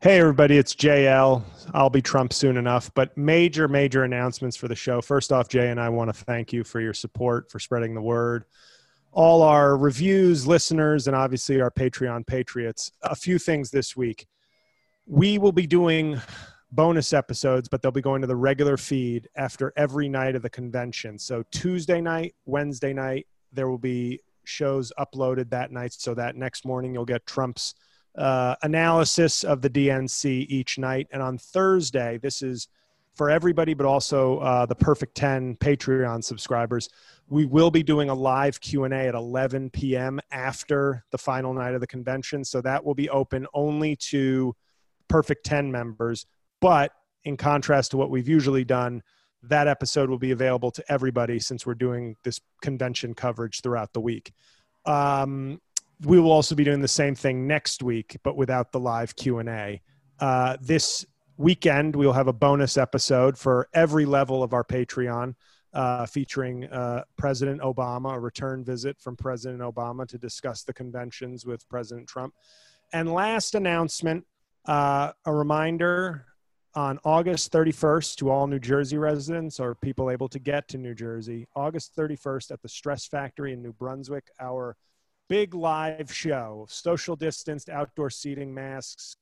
[0.00, 1.42] Hey, everybody, it's JL.
[1.74, 5.00] I'll be Trump soon enough, but major, major announcements for the show.
[5.02, 8.00] First off, Jay and I want to thank you for your support, for spreading the
[8.00, 8.44] word.
[9.10, 12.92] All our reviews, listeners, and obviously our Patreon patriots.
[13.02, 14.28] A few things this week.
[15.04, 16.20] We will be doing
[16.70, 20.50] bonus episodes, but they'll be going to the regular feed after every night of the
[20.50, 21.18] convention.
[21.18, 25.92] So Tuesday night, Wednesday night, there will be shows uploaded that night.
[25.92, 27.74] So that next morning, you'll get Trump's
[28.18, 31.06] uh, analysis of the DNC each night.
[31.12, 32.68] And on Thursday, this is
[33.14, 36.88] for everybody, but also uh, the Perfect 10 Patreon subscribers.
[37.28, 40.20] We will be doing a live Q&A at 11 p.m.
[40.30, 42.44] after the final night of the convention.
[42.44, 44.54] So that will be open only to
[45.08, 46.26] Perfect 10 members.
[46.60, 46.92] But
[47.24, 49.02] in contrast to what we've usually done,
[49.42, 54.00] that episode will be available to everybody since we're doing this convention coverage throughout the
[54.00, 54.32] week.
[54.84, 55.60] Um,
[56.04, 59.38] we will also be doing the same thing next week, but without the live Q
[59.38, 59.80] and A.
[60.20, 61.04] Uh, this
[61.36, 65.34] weekend, we will have a bonus episode for every level of our Patreon,
[65.72, 71.44] uh, featuring uh, President Obama, a return visit from President Obama to discuss the conventions
[71.44, 72.34] with President Trump.
[72.92, 74.24] And last announcement,
[74.64, 76.26] uh, a reminder
[76.74, 80.94] on August 31st to all New Jersey residents or people able to get to New
[80.94, 84.76] Jersey, August 31st at the Stress Factory in New Brunswick, our
[85.28, 89.16] big live show, social distanced, outdoor seating, masks,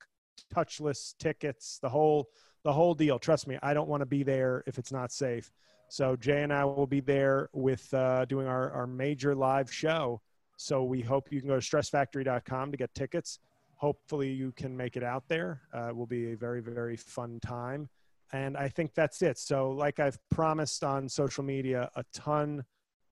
[0.54, 2.28] touchless tickets, the whole
[2.64, 3.18] the whole deal.
[3.18, 5.52] Trust me, I don't want to be there if it's not safe.
[5.88, 10.20] So Jay and I will be there with uh, doing our, our major live show.
[10.56, 13.38] So we hope you can go to stressfactory.com to get tickets.
[13.76, 15.60] Hopefully you can make it out there.
[15.72, 17.88] Uh, it will be a very, very fun time.
[18.32, 19.38] And I think that's it.
[19.38, 22.64] So like I've promised on social media, a ton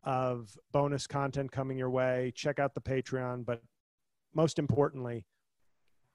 [0.04, 2.32] of bonus content coming your way.
[2.34, 3.62] Check out the Patreon, but
[4.34, 5.24] most importantly,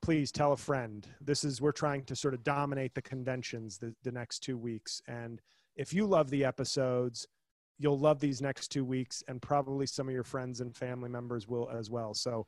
[0.01, 1.07] please tell a friend.
[1.21, 5.01] This is we're trying to sort of dominate the conventions the, the next two weeks.
[5.07, 5.41] And
[5.75, 7.27] if you love the episodes,
[7.77, 11.47] you'll love these next two weeks, and probably some of your friends and family members
[11.47, 12.13] will as well.
[12.13, 12.45] So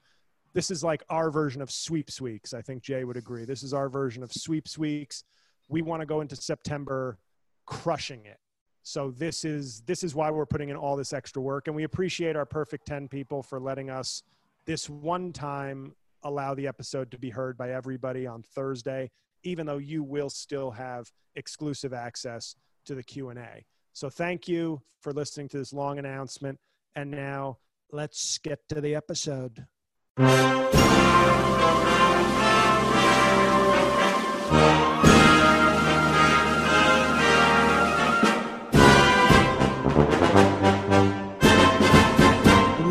[0.53, 2.53] this is like our version of sweeps weeks.
[2.53, 3.45] I think Jay would agree.
[3.45, 5.23] This is our version of sweeps weeks.
[5.69, 7.17] We want to go into September
[7.65, 8.40] crushing it
[8.83, 11.67] so this is this is why we're putting in all this extra work.
[11.67, 14.23] And we appreciate our perfect 10 people for letting us
[14.65, 15.93] this one time
[16.23, 19.09] allow the episode to be heard by everybody on thursday
[19.43, 22.55] even though you will still have exclusive access
[22.85, 26.59] to the q&a so thank you for listening to this long announcement.
[26.95, 27.57] And now
[27.91, 29.65] let's get to the episode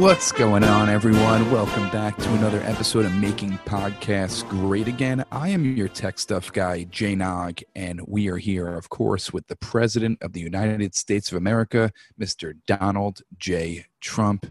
[0.00, 1.50] What's going on, everyone?
[1.50, 5.27] Welcome back to another episode of Making Podcasts Great Again.
[5.31, 9.47] I am your tech stuff guy, Jay Nog, and we are here, of course, with
[9.49, 12.55] the President of the United States of America, Mr.
[12.66, 13.84] Donald J.
[14.00, 14.50] Trump.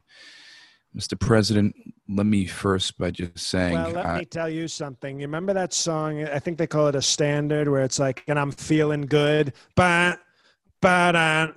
[0.96, 1.20] Mr.
[1.20, 1.76] President,
[2.08, 3.74] let me first by just saying.
[3.74, 5.20] Well, let uh, me tell you something.
[5.20, 6.26] You remember that song?
[6.26, 10.20] I think they call it a standard, where it's like, and I'm feeling good, but,
[10.80, 11.56] but,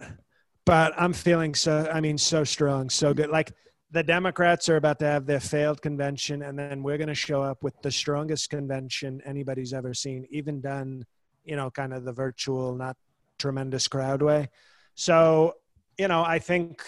[0.65, 3.29] but I'm feeling so, I mean, so strong, so good.
[3.29, 3.53] Like,
[3.93, 7.43] the Democrats are about to have their failed convention, and then we're going to show
[7.43, 11.05] up with the strongest convention anybody's ever seen, even done,
[11.45, 12.97] you know, kind of the virtual, not
[13.39, 14.49] tremendous crowd way.
[14.95, 15.55] So,
[15.99, 16.83] you know, I think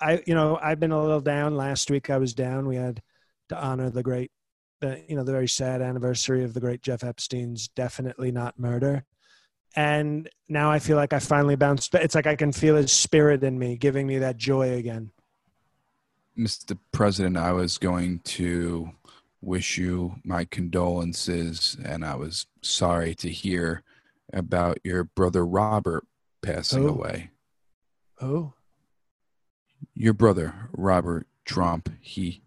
[0.00, 1.56] I, you know, I've been a little down.
[1.56, 2.66] Last week I was down.
[2.66, 3.00] We had
[3.48, 4.32] to honor the great,
[4.80, 9.04] the, you know, the very sad anniversary of the great Jeff Epstein's definitely not murder.
[9.76, 11.94] And now I feel like I finally bounced.
[11.94, 15.10] It's like I can feel his spirit in me, giving me that joy again.
[16.38, 16.76] Mr.
[16.92, 18.90] President, I was going to
[19.40, 23.82] wish you my condolences, and I was sorry to hear
[24.32, 26.04] about your brother Robert
[26.42, 26.88] passing Who?
[26.88, 27.30] away.
[28.20, 28.54] Oh,
[29.94, 32.42] Your brother Robert Trump, he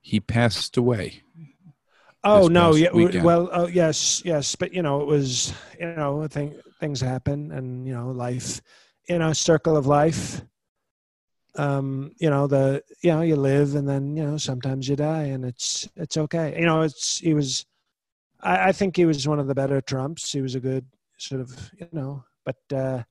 [0.00, 1.22] he passed away.
[2.24, 3.24] oh no, yeah, weekend.
[3.24, 7.86] well, oh yes, yes, but you know, it was you know, thing, things happen, and
[7.86, 8.60] you know, life,
[9.08, 10.42] you know, circle of life.
[11.58, 15.24] Um, you know, the you know, you live, and then you know, sometimes you die,
[15.24, 16.58] and it's it's okay.
[16.58, 17.66] You know, it's he was,
[18.40, 20.30] I, I think he was one of the better Trumps.
[20.32, 20.86] He was a good
[21.18, 22.56] sort of, you know, but.
[22.72, 23.02] uh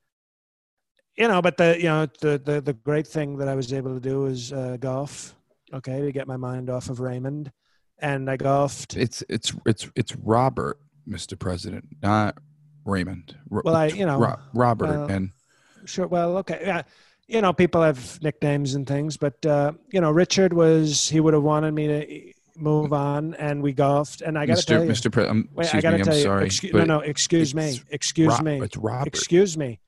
[1.20, 3.92] you know, but the you know the the the great thing that I was able
[3.96, 5.34] to do was uh, golf.
[5.74, 7.52] Okay, to get my mind off of Raymond,
[7.98, 8.96] and I golfed.
[8.96, 10.80] It's it's it's it's Robert,
[11.10, 11.38] Mr.
[11.38, 12.38] President, not
[12.86, 13.36] Raymond.
[13.50, 15.32] Well, I- you know, Ro- Robert well, and
[15.86, 16.06] Sure.
[16.06, 16.62] Well, okay.
[16.62, 16.84] Yeah.
[17.28, 21.34] You know, people have nicknames and things, but uh, you know, Richard was he would
[21.34, 24.90] have wanted me to move on, and we golfed, and I got to tell you,
[24.90, 25.12] Mr.
[25.12, 26.48] Pre- um, wait, I got to tell I'm you, sorry.
[26.48, 29.08] excu- no, no, excuse me, excuse me, It's Robert.
[29.08, 29.80] excuse me.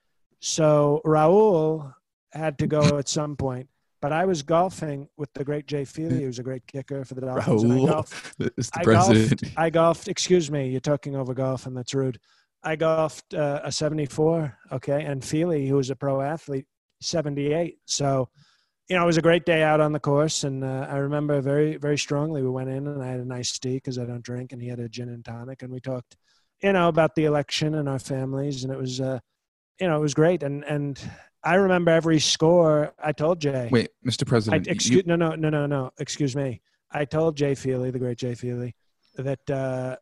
[0.42, 1.94] So Raul
[2.34, 3.70] had to go at some point,
[4.02, 7.22] but I was golfing with the great Jay Feely, who's a great kicker for the
[7.22, 7.64] Dolphins.
[7.64, 8.70] and I Raul, golfed Mr.
[8.76, 9.42] I President.
[9.42, 9.58] golfed.
[9.58, 10.08] I golfed.
[10.10, 12.20] Excuse me, you're talking over golf, and that's rude.
[12.64, 14.58] I golfed uh, a 74.
[14.74, 16.66] Okay, and Feely, who was a pro athlete,
[17.02, 17.78] 78.
[17.86, 18.30] So,
[18.88, 21.42] you know, it was a great day out on the course, and uh, I remember
[21.42, 22.42] very, very strongly.
[22.42, 24.68] We went in, and I had a nice tea because I don't drink, and he
[24.68, 26.16] had a gin and tonic, and we talked,
[26.64, 29.20] you know, about the election and our families, and it was, uh,
[29.80, 30.42] you know, it was great.
[30.44, 31.00] And and
[31.44, 32.94] I remember every score.
[33.04, 33.70] I told Jay.
[33.72, 34.24] Wait, Mr.
[34.24, 34.68] I, President.
[34.68, 35.92] you- excuse, no, no, no, no, no.
[36.00, 36.62] Excuse me.
[36.92, 38.76] I told Jay Feely, the great Jay Feely,
[39.16, 39.96] that uh,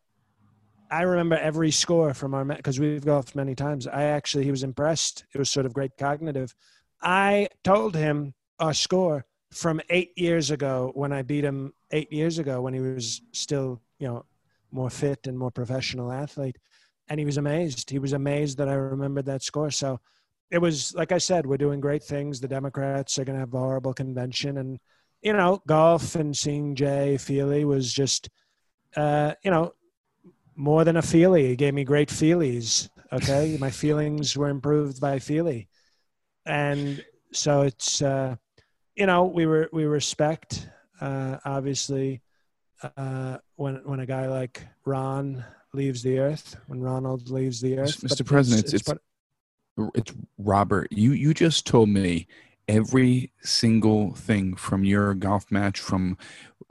[0.90, 3.86] I remember every score from our because we've golfed many times.
[3.86, 5.24] I actually he was impressed.
[5.34, 6.54] It was sort of great cognitive.
[7.00, 12.38] I told him our score from eight years ago when I beat him eight years
[12.38, 14.24] ago when he was still you know
[14.70, 16.58] more fit and more professional athlete,
[17.08, 17.90] and he was amazed.
[17.90, 19.70] He was amazed that I remembered that score.
[19.70, 20.00] So
[20.50, 22.40] it was like I said, we're doing great things.
[22.40, 24.78] The Democrats are going to have a horrible convention, and
[25.22, 28.28] you know, golf and seeing Jay Feely was just,
[28.96, 29.72] uh, you know,
[30.54, 31.48] more than a feely.
[31.48, 32.88] He gave me great feelies.
[33.12, 35.67] Okay, my feelings were improved by Feely,
[36.48, 38.34] and so it's, uh,
[38.96, 40.68] you know, we were we respect
[41.00, 42.20] uh, obviously
[42.96, 48.00] uh, when when a guy like Ron leaves the earth, when Ronald leaves the earth.
[48.00, 48.18] Mr.
[48.18, 49.02] but President, it's- part-
[49.94, 50.88] it's Robert.
[50.90, 52.26] You you just told me
[52.66, 56.18] every single thing from your golf match, from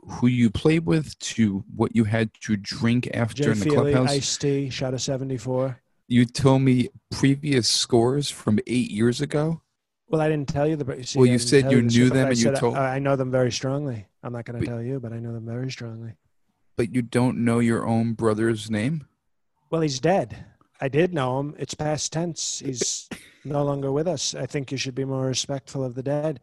[0.09, 3.91] who you played with to what you had to drink after Jay in the Feely,
[3.93, 4.09] clubhouse.
[4.11, 5.79] iced tea, shot a seventy-four.
[6.09, 9.61] You told me previous scores from eight years ago.
[10.09, 11.03] Well, I didn't tell you the.
[11.03, 13.29] See, Well, you said you knew them and you said I- told- I, know them
[13.31, 14.05] very strongly.
[14.23, 16.13] I'm not going to tell you, but I know them very strongly.
[16.77, 19.07] But you don't know your own brother's name.
[19.69, 20.45] Well, he's dead.
[20.79, 21.55] I did know him.
[21.57, 22.59] It's past tense.
[22.59, 23.09] He's
[23.45, 24.33] no longer with us.
[24.33, 26.39] I think you should be more respectful of the dead.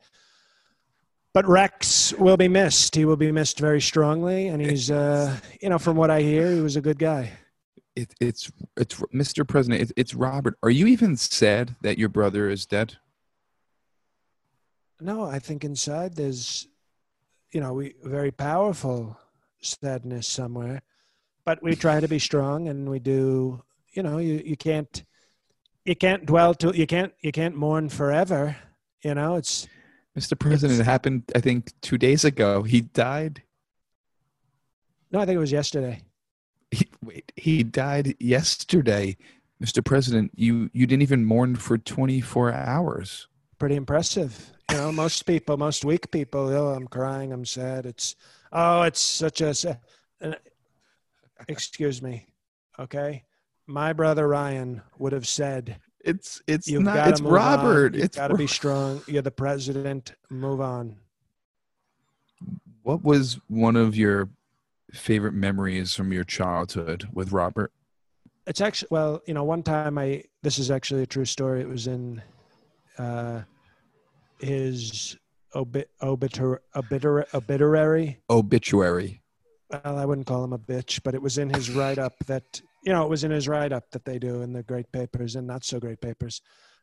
[1.32, 2.94] But Rex will be missed.
[2.94, 6.52] He will be missed very strongly, and he's, uh, you know, from what I hear,
[6.52, 7.32] he was a good guy.
[7.96, 9.46] It, it's it's Mr.
[9.46, 9.82] President.
[9.82, 10.56] It, it's Robert.
[10.62, 12.98] Are you even sad that your brother is dead?
[15.04, 16.66] No, I think inside there's,
[17.52, 19.18] you know, we very powerful
[19.60, 20.80] sadness somewhere,
[21.44, 23.62] but we try to be strong, and we do.
[23.92, 25.04] You know, you you can't
[25.84, 28.56] you can't dwell to you can't you can't mourn forever.
[29.02, 29.68] You know, it's
[30.18, 30.38] Mr.
[30.38, 31.24] President, it happened.
[31.34, 32.62] I think two days ago.
[32.62, 33.42] He died.
[35.12, 36.00] no, I think it was yesterday.
[36.70, 39.18] He, wait, he died yesterday,
[39.62, 39.84] Mr.
[39.84, 40.30] President.
[40.34, 43.28] You you didn't even mourn for 24 hours.
[43.64, 44.52] Pretty impressive.
[44.70, 47.86] You know, most people, most weak people, oh, I'm crying, I'm sad.
[47.86, 48.14] It's
[48.52, 49.80] oh, it's such a.
[50.20, 50.36] and-
[51.48, 52.26] excuse me,
[52.78, 53.24] okay.
[53.66, 57.08] My brother Ryan would have said, It's it's You've not.
[57.08, 57.38] It's move on.
[57.38, 57.94] Robert.
[57.94, 59.00] You've It's got to be strong.
[59.06, 60.12] You're the president.
[60.28, 60.96] Move on.
[62.82, 64.28] What was one of your
[64.92, 67.72] favorite memories from your childhood with Robert?
[68.46, 70.24] It's actually well, you know, one time I.
[70.42, 71.62] This is actually a true story.
[71.62, 72.20] It was in
[72.98, 73.40] uh,
[74.38, 75.16] his
[75.54, 78.18] obi- obitur- obitur- obituary.
[78.30, 79.22] Obituary.
[79.70, 82.60] Well, I wouldn't call him a bitch, but it was in his write up that
[82.84, 85.36] you know it was in his write up that they do in the great papers
[85.36, 86.40] and not so great papers.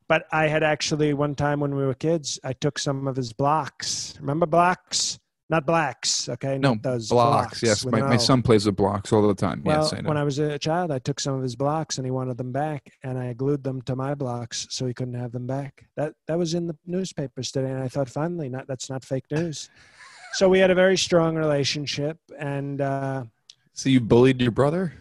[0.08, 3.32] But I had actually one time when we were kids, I took some of his
[3.32, 4.16] blocks.
[4.20, 5.20] Remember blocks?
[5.52, 6.58] Not blacks, okay?
[6.58, 7.62] No, Not those blocks.
[7.62, 9.62] Yes, my, my son plays with blocks all the time.
[9.66, 12.08] Well, yes, I when I was a child, I took some of his blocks and
[12.08, 15.34] he wanted them back, and I glued them to my blocks so he couldn't have
[15.34, 15.86] them back.
[15.98, 19.26] That that was in the newspapers today, and I thought, finally, not that's not fake
[19.30, 19.70] news.
[20.36, 23.26] so we had a very strong relationship, and uh,
[23.74, 24.94] so you bullied your brother?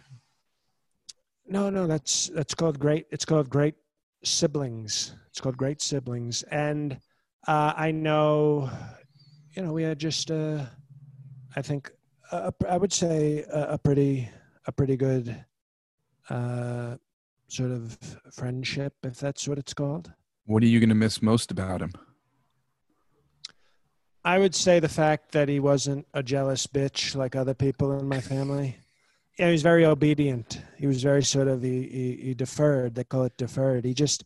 [1.47, 3.05] No, no, that's that's called great.
[3.09, 3.75] It's called great
[4.25, 5.15] siblings.
[5.29, 6.99] It's called great siblings, and
[7.47, 8.69] uh, I know,
[9.53, 10.65] you know, we had just, uh,
[11.55, 11.91] I think,
[12.31, 14.29] a, I would say a, a pretty,
[14.65, 15.45] a pretty good,
[16.29, 16.95] uh,
[17.47, 17.97] sort of
[18.31, 20.11] friendship, if that's what it's called.
[20.45, 21.91] What are you going to miss most about him?
[24.23, 28.07] I would say the fact that he wasn't a jealous bitch like other people in
[28.07, 28.77] my family.
[29.37, 30.61] Yeah, he was very obedient.
[30.77, 32.95] He was very sort of he, he, he deferred.
[32.95, 33.83] They call it deferred.
[33.83, 34.23] He just,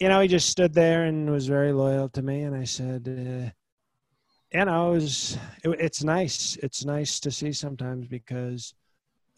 [0.00, 2.42] you know, he just stood there and was very loyal to me.
[2.42, 3.50] And I said, uh,
[4.52, 6.56] you know, it was it, it's nice.
[6.62, 8.74] It's nice to see sometimes because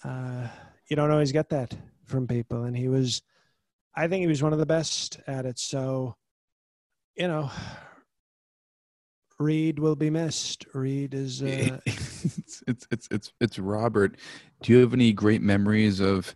[0.04, 0.48] uh,
[0.88, 1.74] you don't always get that
[2.04, 2.64] from people.
[2.64, 3.22] And he was,
[3.96, 5.58] I think he was one of the best at it.
[5.58, 6.16] So,
[7.16, 7.50] you know,
[9.38, 10.66] Reed will be missed.
[10.74, 11.42] Reed is.
[11.42, 14.16] Uh, it's, it's it's it's it's Robert.
[14.62, 16.34] Do you have any great memories of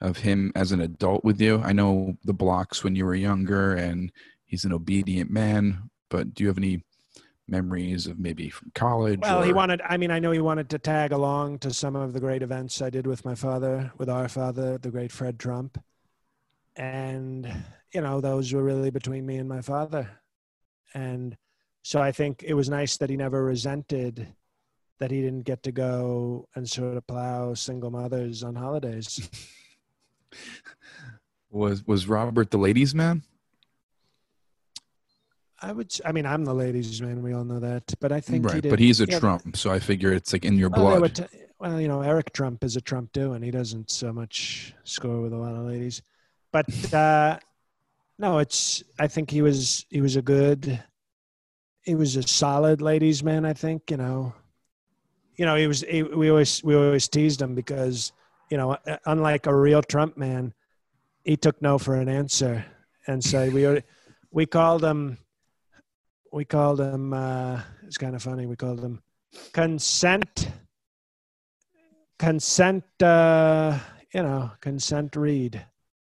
[0.00, 1.60] of him as an adult with you?
[1.62, 4.12] I know the blocks when you were younger, and
[4.44, 5.90] he's an obedient man.
[6.10, 6.82] But do you have any
[7.52, 9.20] memories of maybe from college?
[9.20, 9.80] well, or- he wanted.
[9.88, 12.82] I mean, I know he wanted to tag along to some of the great events
[12.82, 15.80] I did with my father, with our father, the great Fred Trump,
[16.74, 17.46] and
[17.94, 20.10] you know those were really between me and my father,
[20.94, 21.36] and
[21.82, 24.26] so I think it was nice that he never resented
[24.98, 29.28] that he didn't get to go and sort of plow single mothers on holidays.
[31.50, 33.22] was was Robert the ladies' man?
[35.62, 35.96] I would.
[36.04, 37.22] I mean, I'm the ladies' man.
[37.22, 37.94] We all know that.
[38.00, 40.32] But I think he Right, did, but he's a yeah, Trump, so I figure it's
[40.32, 41.14] like in your Well, blood.
[41.14, 41.24] t-
[41.60, 45.20] well, you know, Eric Trump is a Trump too, and he doesn't so much score
[45.20, 46.02] with a lot of ladies.
[46.52, 47.38] But uh,
[48.18, 48.82] no, it's.
[48.98, 49.86] I think he was.
[49.88, 50.82] He was a good.
[51.82, 53.44] He was a solid ladies' man.
[53.44, 54.34] I think you know.
[55.36, 55.82] You know, he was.
[55.82, 58.12] He, we always we always teased him because
[58.50, 60.52] you know, uh, unlike a real Trump man,
[61.24, 62.64] he took no for an answer,
[63.06, 63.80] and so we
[64.32, 65.18] we called him.
[66.32, 67.12] We called him.
[67.12, 68.46] Uh, it's kind of funny.
[68.46, 69.02] We called him
[69.52, 70.48] consent
[72.18, 73.78] consent uh
[74.12, 75.64] you know consent read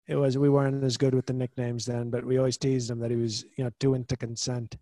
[0.08, 3.00] it was we weren't as good with the nicknames then but we always teased him
[3.00, 4.78] that he was you know too into consent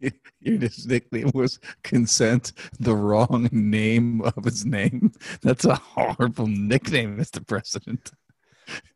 [0.40, 5.12] Your nickname was consent, the wrong name of his name.
[5.42, 7.46] That's a horrible nickname, Mr.
[7.46, 8.10] President.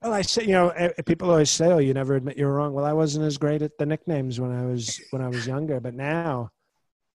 [0.02, 2.72] Well i say you know eh, people always say oh you never admit you're wrong.
[2.72, 5.80] Well i wasn't as great at the nicknames when i was when i was younger
[5.80, 6.50] but now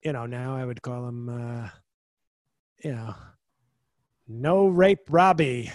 [0.02, 1.68] you know now i would call him uh
[2.82, 3.14] you know
[4.28, 5.70] no rape robbie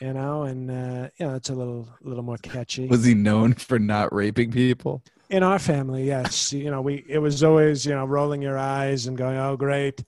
[0.00, 2.86] you know and uh you know it's a little a little more catchy.
[2.86, 5.02] Was he known for not raping people?
[5.30, 6.52] in our family yes.
[6.52, 10.04] You know we it was always you know rolling your eyes and going oh great.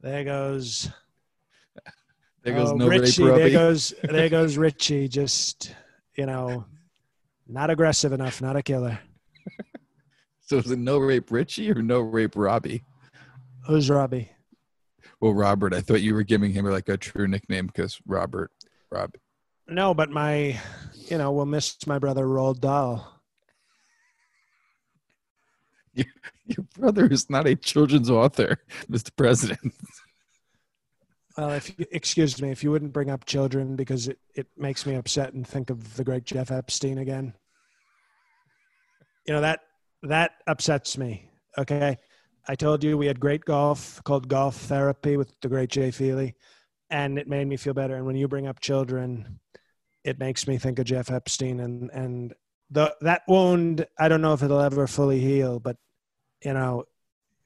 [0.00, 0.88] There goes
[2.42, 5.74] There goes oh, no richie rape, there goes there goes richie just
[6.16, 6.64] you know
[7.46, 8.98] not aggressive enough not a killer
[10.40, 12.82] So is it no rape Richie or no rape Robbie?
[13.66, 14.30] who's robbie
[15.20, 18.50] Well, Robert, I thought you were giving him like a true nickname because Robert,
[18.90, 19.10] Rob.
[19.68, 20.58] no but my
[20.94, 23.20] you know we'll miss my brother roald dahl
[26.46, 28.58] Your brother is not a children's author,
[28.90, 29.10] Mr.
[29.16, 29.74] President.
[31.38, 34.84] Well if you excuse me if you wouldn't bring up children because it, it makes
[34.84, 37.32] me upset and think of the great jeff epstein again.
[39.26, 39.60] You know that
[40.02, 41.96] that upsets me okay?
[42.46, 46.34] I told you we had great golf called golf therapy with the great jay feely
[46.90, 47.94] and it made me feel better.
[47.94, 49.38] And when you bring up children
[50.04, 52.34] it makes me think of jeff epstein and and
[52.70, 55.76] the that wound i don't know if it'll ever fully heal but
[56.44, 56.84] you know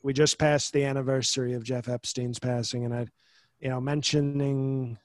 [0.03, 3.07] we just passed the anniversary of jeff epstein's passing and i
[3.63, 4.99] you know mentioning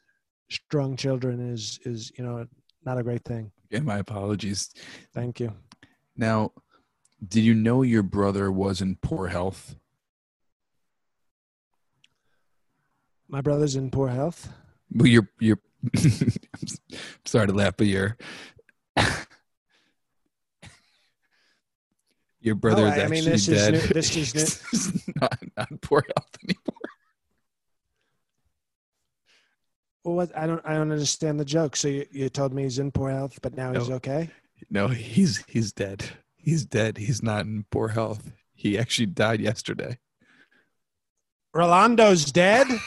[0.49, 2.45] strong children is is you know
[2.83, 4.69] not a great thing Yeah, my apologies.
[5.13, 5.53] thank you
[6.15, 6.51] Now,
[7.25, 9.75] did you know your brother was in poor health?
[13.29, 14.49] my brother's in poor health
[14.91, 15.59] Well, you're you're.
[15.95, 16.31] I'm
[17.25, 18.17] sorry to laugh, but you're.
[22.39, 24.33] Your brother Oh, is I- actually mean, this is new- this is
[24.95, 26.86] new- not not in poor health anymore.
[30.07, 32.79] Well what i don't i don't understand the joke so you, you told me he's
[32.79, 34.29] in poor health but now he's okay
[34.71, 35.99] No, he's he's dead.
[36.35, 36.97] He's dead.
[36.97, 38.31] He's not in poor health.
[38.55, 39.99] He actually died yesterday.
[41.55, 42.67] rolando's dead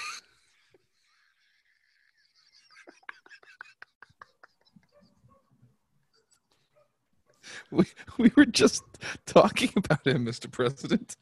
[7.71, 7.85] We
[8.19, 8.83] we were just
[9.27, 10.51] talking about him, Mr.
[10.51, 11.17] President.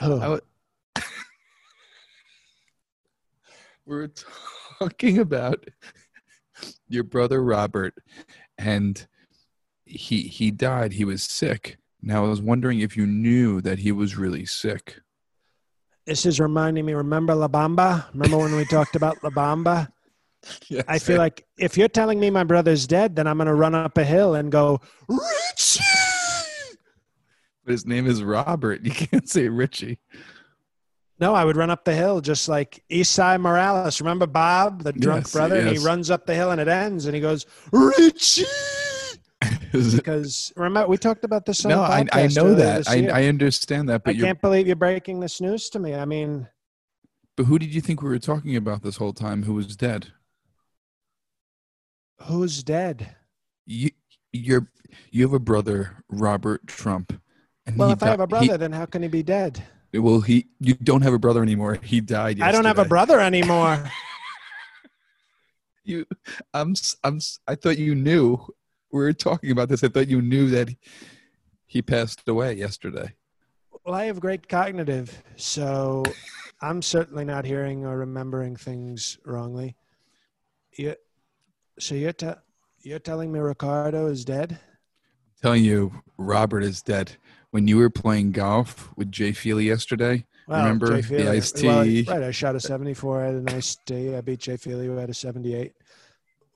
[0.00, 0.40] oh, I wa-
[0.96, 1.02] we
[3.86, 4.10] were
[4.78, 5.64] talking about
[6.88, 7.94] your brother Robert,
[8.58, 9.06] and
[9.84, 10.92] he he died.
[10.92, 11.78] He was sick.
[12.00, 15.00] Now I was wondering if you knew that he was really sick.
[16.06, 16.94] This is reminding me.
[16.94, 18.12] Remember La Bamba?
[18.12, 19.88] Remember when we talked about La Bamba?
[20.66, 23.54] Yes, I feel like if you're telling me my brother's dead, then I'm going to
[23.54, 25.84] run up a hill and go, Richie!
[27.64, 28.80] But his name is Robert.
[28.84, 30.00] You can't say Richie.
[31.22, 34.00] No, I would run up the hill just like Esai Morales.
[34.00, 35.60] Remember Bob, the drunk Yes, brother?
[35.60, 38.44] And he runs up the hill and it ends and he goes, Richie!
[39.72, 42.86] Because remember, we talked about this on no, I, I know that.
[42.88, 43.08] I.
[43.08, 43.94] I understand that.
[43.94, 45.94] I But you're, can't believe you're breaking this news to me.
[45.94, 46.46] I mean,
[47.36, 49.44] but who did you think we were talking about this whole time?
[49.44, 50.08] Who was dead?
[52.20, 53.16] who's dead?
[53.64, 53.90] You,
[54.32, 54.68] you're
[55.10, 57.18] you have a brother, Robert Trump.
[57.74, 59.64] Well, if I have a di- he- brother, then how can he be dead?
[59.94, 61.78] Well, he you don't have a brother anymore.
[61.82, 62.40] He died.
[62.40, 63.82] I don't have a brother anymore.
[65.84, 66.06] You,
[66.54, 67.18] I'm, I'm.
[67.48, 68.38] I thought you knew.
[68.92, 69.82] We were talking about this.
[69.82, 70.68] I thought you knew that
[71.66, 73.12] he passed away yesterday.
[73.84, 76.04] well, I have great cognitive, so
[76.60, 79.74] I'm certainly not hearing or remembering things wrongly.
[80.78, 80.94] You,
[81.80, 82.40] so you're te-
[82.82, 84.60] you're telling me Ricardo is dead?
[85.42, 87.16] telling you, Robert is dead.
[87.52, 91.84] When you were playing golf with Jay Feely yesterday, Remember Jay the Feely- iced well,
[92.18, 93.22] right, I shot a 74.
[93.22, 94.16] I had a nice day.
[94.16, 95.74] I beat Jay Feely, who had a 78.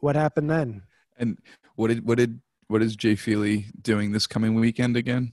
[0.00, 0.82] What happened then?
[1.18, 1.38] and
[1.76, 5.32] what did what did what is Jay Feely doing this coming weekend again?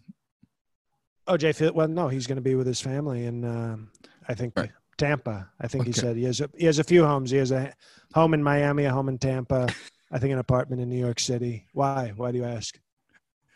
[1.28, 1.72] Oh, Jay Feely.
[1.72, 3.90] Well, no, he's going to be with his family in, um,
[4.28, 4.72] I think, Right.
[4.98, 5.50] Tampa.
[5.62, 7.32] I think he said he has a, he has a few homes.
[7.32, 7.74] He has a
[8.14, 9.70] home in Miami, a home in Tampa.
[10.12, 11.68] I think an apartment in New York City.
[11.74, 12.12] Why?
[12.18, 12.78] Why do you ask?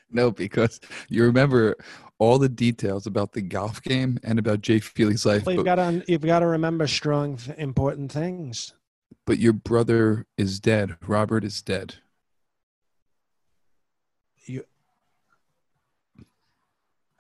[0.12, 1.76] No, because you remember
[2.18, 5.76] all the details about the golf game and about Jay Feely's life, Well, you've but,
[5.76, 8.74] got to you've got to remember strong, important things.
[9.26, 10.96] but your brother is dead.
[11.06, 11.96] Robert is dead.
[14.46, 14.64] You,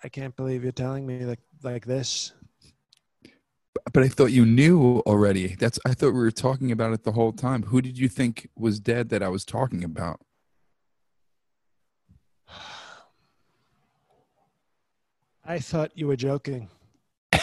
[0.04, 2.34] I can't believe you're telling me like like this.
[3.94, 5.56] But I thought you knew already.
[5.56, 7.64] That's I thought we were talking about it the whole time.
[7.64, 10.20] Who did you think was dead that I was talking about?
[15.48, 16.70] I thought you were joking.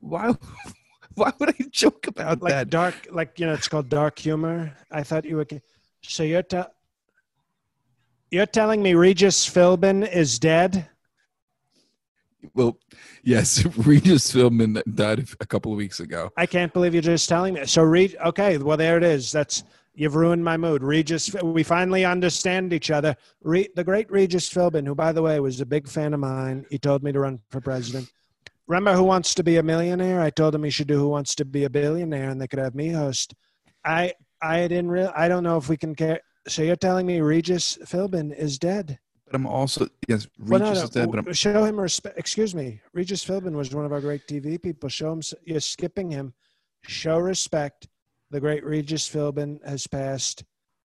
[0.00, 0.32] Why
[1.14, 2.70] why would I joke about Like that?
[2.70, 4.74] dark, like you know, it's called dark humor.
[4.90, 5.46] I thought you were.
[6.02, 6.62] So you're te-
[8.30, 10.88] you're telling me Regis Philbin is dead?
[12.54, 12.78] Well,
[13.22, 16.30] yes, Regis Philbin died a couple of weeks ago.
[16.36, 17.66] I can't believe you're just telling me.
[17.66, 19.30] So Reg, okay, well there it is.
[19.30, 19.62] That's
[19.94, 20.82] you've ruined my mood.
[20.82, 23.16] Regis, we finally understand each other.
[23.42, 26.64] Re, the great Regis Philbin, who by the way was a big fan of mine,
[26.70, 28.10] he told me to run for president.
[28.66, 30.20] Remember Who Wants to Be a Millionaire?
[30.20, 32.58] I told him he should do Who Wants to Be a Billionaire, and they could
[32.58, 33.34] have me host.
[33.84, 35.12] I I didn't real.
[35.14, 36.20] I don't know if we can care.
[36.48, 38.98] So you're telling me Regis Philbin is dead?
[39.26, 41.10] But I'm also yes, Regis Well, no, is dead.
[41.10, 42.18] But I'm, Show him respect.
[42.18, 42.80] Excuse me.
[42.92, 44.88] Regis Philbin was one of our great TV people.
[44.88, 45.22] Show him.
[45.44, 46.34] You're skipping him.
[46.82, 47.88] Show respect.
[48.32, 50.42] The great Regis Philbin has passed.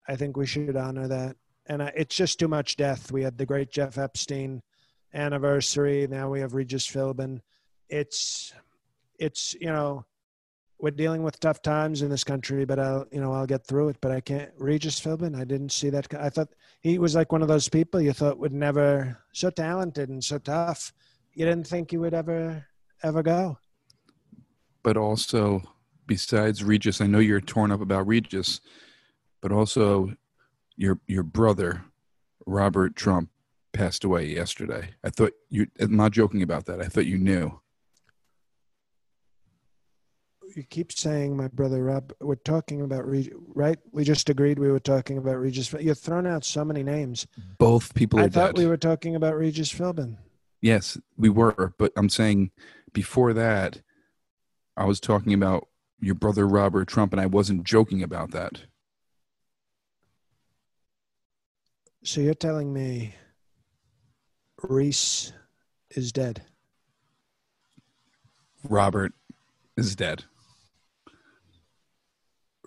[0.08, 1.38] I think we should honor that.
[1.68, 3.12] And I, it's just too much death.
[3.12, 4.62] We had the great Jeff Epstein
[5.14, 6.08] anniversary.
[6.10, 7.40] Now we have Regis Philbin.
[7.88, 8.54] It's,
[9.20, 10.06] it's you know,
[10.80, 13.90] we're dealing with tough times in this country, but I'll you know I'll get through
[13.90, 13.98] it.
[14.02, 14.52] But I can't.
[14.58, 15.40] Regis Philbin.
[15.40, 16.14] I didn't see that.
[16.14, 16.50] I thought
[16.82, 20.38] he was like one of those people you thought would never so talented and so
[20.38, 20.94] tough
[21.34, 22.66] you didn't think he would ever
[23.04, 23.58] ever go
[24.84, 25.62] but also
[26.08, 28.62] besides Regis, I know you're torn up about Regis,
[29.42, 30.14] but also
[30.76, 31.84] your your brother,
[32.46, 33.30] Robert Trump,
[33.74, 34.90] passed away yesterday.
[35.04, 36.82] I thought you I'm not joking about that.
[36.82, 37.60] I thought you knew.
[40.56, 44.72] you keep saying my brother rob we're talking about Regis, right we just agreed we
[44.72, 48.56] were talking about regis you're throwing out so many names Both people are i thought
[48.56, 48.60] dead.
[48.64, 50.16] we were talking about regis philbin
[50.62, 52.50] Yes, we were, but I'm saying
[52.92, 53.82] before that,
[54.76, 55.68] I was talking about
[56.00, 58.62] your brother Robert Trump, and I wasn't joking about that.
[62.06, 63.16] so you're telling me
[64.62, 65.34] reese
[65.90, 66.44] is dead
[68.70, 69.14] Robert
[69.76, 70.24] is dead.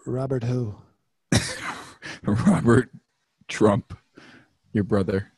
[0.07, 0.75] robert who
[2.25, 2.91] Robert
[3.47, 3.97] Trump,
[4.73, 5.33] your brother.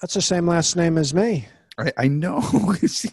[0.00, 1.46] that's the same last name as me
[1.80, 2.40] I, I know.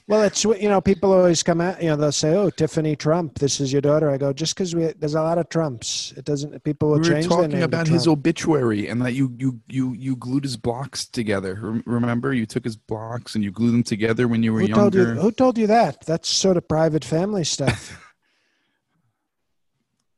[0.07, 1.81] Well, it's you know people always come out.
[1.81, 4.73] You know they'll say, "Oh, Tiffany Trump, this is your daughter." I go, just because
[4.75, 6.63] we there's a lot of Trumps, it doesn't.
[6.63, 9.93] People will we were change their talking about his obituary and that you you you
[9.93, 11.81] you glued his blocks together.
[11.85, 14.95] Remember, you took his blocks and you glued them together when you were Who told
[14.95, 15.13] younger.
[15.15, 15.19] you?
[15.19, 16.05] Who told you that?
[16.05, 18.03] That's sort of private family stuff.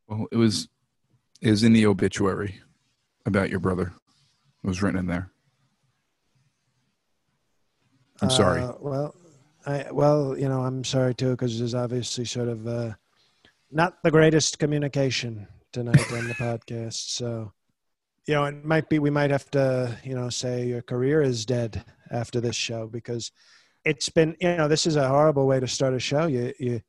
[0.08, 0.68] Well, it was
[1.40, 2.60] is in the obituary
[3.28, 3.94] about your brother.
[4.64, 5.30] It was written in there.
[8.22, 8.62] I'm sorry.
[8.62, 9.16] Uh, well,
[9.66, 12.94] I well, you know, I'm sorry too because there's obviously sort of uh,
[13.72, 17.10] not the greatest communication tonight on the podcast.
[17.12, 17.52] So,
[18.26, 21.46] you know, it might be we might have to, you know, say your career is
[21.46, 23.32] dead after this show because
[23.86, 26.28] it's been, you know, this is a horrible way to start a show.
[26.28, 26.82] You you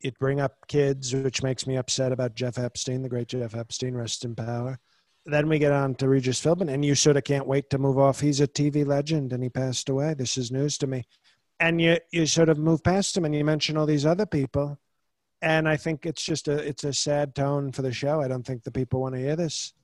[0.00, 3.94] you bring up kids, which makes me upset about Jeff Epstein, the great Jeff Epstein,
[3.94, 4.78] rest in power.
[5.26, 7.98] Then we get on to Regis Philbin, and you sort of can't wait to move
[7.98, 8.20] off.
[8.20, 10.14] He's a TV legend, and he passed away.
[10.14, 11.04] This is news to me.
[11.58, 14.78] And you you sort of move past him, and you mention all these other people,
[15.42, 18.22] and I think it's just a it's a sad tone for the show.
[18.22, 19.74] I don't think the people want to hear this.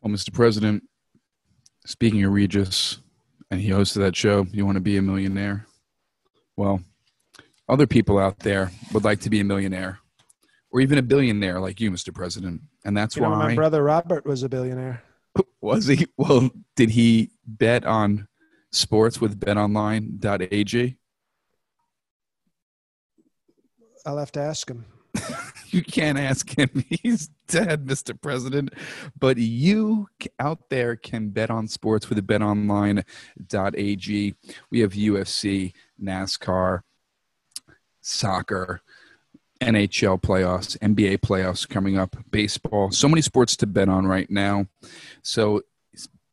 [0.00, 0.32] Well, Mr.
[0.32, 0.82] President,
[1.84, 3.00] speaking of Regis,
[3.50, 5.66] and he hosted that show, You Want to Be a Millionaire?
[6.56, 6.80] Well,
[7.68, 9.98] other people out there would like to be a millionaire
[10.72, 12.14] or even a billionaire like you, Mr.
[12.14, 12.60] President.
[12.84, 15.02] And that's You why know, my brother Robert was a billionaire.
[15.60, 16.06] was he?
[16.16, 18.28] Well, did he bet on
[18.72, 20.96] sports with betonline.ag?
[24.06, 24.86] I'll have to ask him.
[25.72, 26.84] You can't ask him.
[27.02, 28.20] He's dead, Mr.
[28.20, 28.74] President.
[29.18, 33.04] But you out there can bet on sports with betonline.ag.
[34.70, 36.80] We have UFC, NASCAR,
[38.00, 38.82] soccer,
[39.60, 42.90] NHL playoffs, NBA playoffs coming up, baseball.
[42.90, 44.66] So many sports to bet on right now.
[45.22, 45.62] So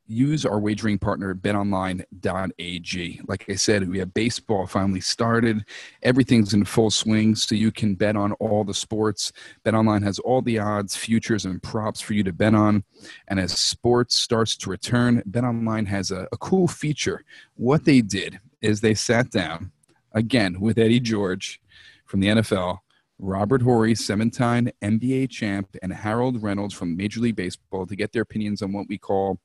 [0.07, 3.21] use our wagering partner betonline.ag.
[3.27, 5.65] Like I said, we have baseball finally started.
[6.01, 9.31] Everything's in full swing so you can bet on all the sports.
[9.65, 12.83] BetOnline has all the odds, futures and props for you to bet on.
[13.27, 17.23] And as sports starts to return, BetOnline has a, a cool feature.
[17.55, 19.71] What they did is they sat down
[20.13, 21.59] again with Eddie George
[22.05, 22.79] from the NFL
[23.19, 28.21] Robert Horry, seven-time NBA champ, and Harold Reynolds from Major League Baseball to get their
[28.21, 29.39] opinions on what we call,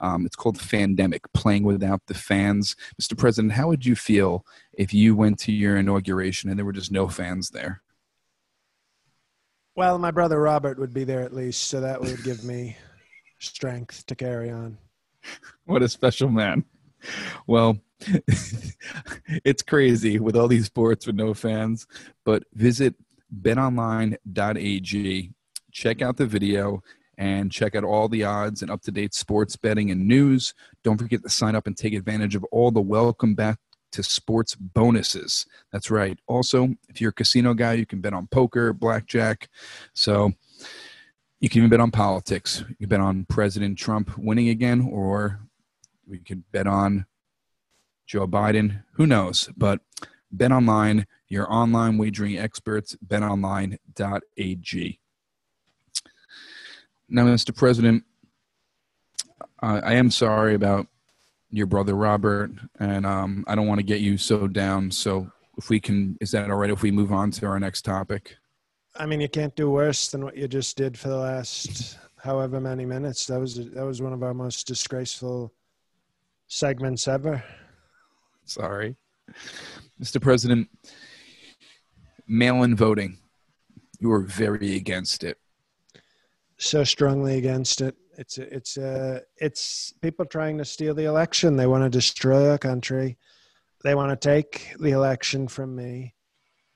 [0.00, 2.74] um, it's called the Fandemic, playing without the fans.
[3.00, 3.16] Mr.
[3.16, 6.90] President, how would you feel if you went to your inauguration and there were just
[6.90, 7.82] no fans there?
[9.76, 12.76] Well, my brother Robert would be there at least, so that would give me
[13.38, 14.76] strength to carry on.
[15.64, 16.64] What a special man.
[17.46, 17.78] Well,
[19.44, 21.86] it's crazy with all these sports with no fans,
[22.24, 22.94] but visit
[23.40, 25.30] betonline.ag,
[25.70, 26.82] check out the video,
[27.18, 30.54] and check out all the odds and up to date sports betting and news.
[30.82, 33.58] Don't forget to sign up and take advantage of all the welcome back
[33.92, 35.46] to sports bonuses.
[35.70, 36.18] That's right.
[36.26, 39.48] Also, if you're a casino guy, you can bet on poker, blackjack.
[39.92, 40.32] So
[41.40, 42.64] you can even bet on politics.
[42.68, 45.40] You can bet on President Trump winning again, or
[46.06, 47.06] we could bet on
[48.06, 48.82] Joe Biden.
[48.94, 49.50] Who knows?
[49.56, 49.80] But
[50.32, 53.78] Bet Online, your online wagering experts, betonline.ag.
[57.08, 57.54] Now, Mr.
[57.54, 58.04] President,
[59.62, 60.86] uh, I am sorry about
[61.50, 64.90] your brother Robert, and um, I don't want to get you so down.
[64.90, 67.82] So, if we can, is that all right if we move on to our next
[67.82, 68.36] topic?
[68.96, 72.60] I mean, you can't do worse than what you just did for the last however
[72.60, 73.26] many minutes.
[73.26, 75.52] That was that was one of our most disgraceful
[76.46, 77.44] segments ever.
[78.44, 78.96] Sorry.
[80.02, 80.20] Mr.
[80.20, 80.68] President,
[82.26, 83.18] mail in voting,
[84.00, 85.38] you are very against it.
[86.58, 87.94] So strongly against it.
[88.18, 91.56] It's a, it's a, it's people trying to steal the election.
[91.56, 93.16] They want to destroy our country.
[93.84, 96.14] They want to take the election from me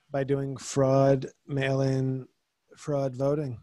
[0.09, 2.27] by doing fraud, mail-in
[2.77, 3.59] fraud voting.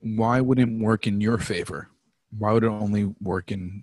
[0.00, 1.88] Why wouldn't it work in your favor?
[2.36, 3.82] Why would it only work in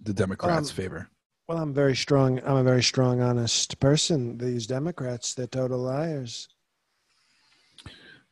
[0.00, 1.10] the Democrats' Um, favor?
[1.48, 2.40] Well, I'm very strong.
[2.44, 4.38] I'm a very strong, honest person.
[4.38, 6.48] These Democrats, they're total liars.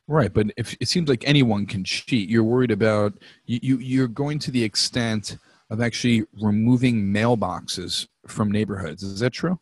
[0.07, 3.13] Right, but if it seems like anyone can cheat, you're worried about
[3.45, 5.37] you, you you're going to the extent
[5.69, 9.01] of actually removing mailboxes from neighborhoods.
[9.01, 9.59] Is that true?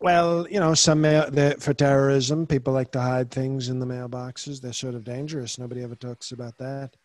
[0.00, 1.28] Well, you know, some mail,
[1.58, 4.60] for terrorism, people like to hide things in the mailboxes.
[4.60, 5.58] They're sort of dangerous.
[5.58, 6.96] Nobody ever talks about that.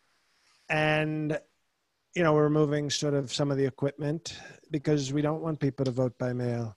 [0.70, 1.40] And,
[2.16, 4.38] you know, we're removing sort of some of the equipment
[4.72, 6.76] because we don't want people to vote by mail.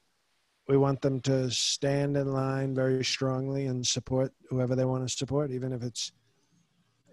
[0.68, 5.14] We want them to stand in line very strongly and support whoever they want to
[5.14, 6.12] support, even if it's,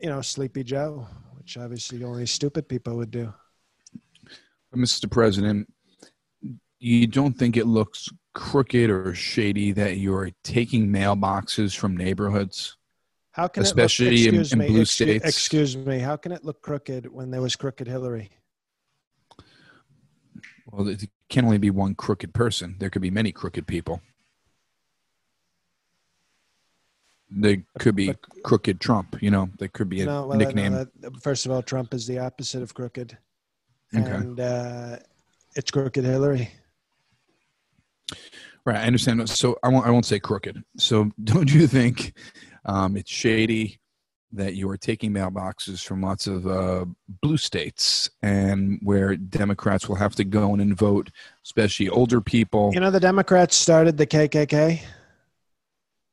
[0.01, 3.33] you know, Sleepy Joe, which obviously only stupid people would do.
[4.75, 5.09] Mr.
[5.11, 5.71] President,
[6.79, 12.77] you don't think it looks crooked or shady that you're taking mailboxes from neighborhoods?
[13.33, 15.25] How can Especially it in- look, in me, blue states.
[15.25, 15.97] Excuse me.
[15.99, 18.29] How can it look crooked when there was crooked Hillary?
[20.71, 22.75] Well, it can only be one crooked person.
[22.79, 24.01] There could be many crooked people.
[27.35, 29.17] They could be crooked Trump.
[29.21, 30.73] You know, they could be a No, well, nickname.
[30.73, 33.17] no, that- first of all, Trump is the opposite of crooked,
[33.95, 34.11] Okay.
[34.11, 34.97] and uh,
[35.55, 36.51] it's crooked Hillary.
[38.65, 39.27] Right, I understand.
[39.27, 39.87] So I won't.
[39.87, 40.63] I won't say crooked.
[40.77, 42.13] So don't you think
[42.65, 43.79] um, it's shady
[44.33, 46.85] that you are taking mailboxes from lots of uh,
[47.21, 51.11] blue states and where Democrats will have to go in and vote,
[51.45, 52.71] especially older people?
[52.73, 54.81] You know, the Democrats started the KKK.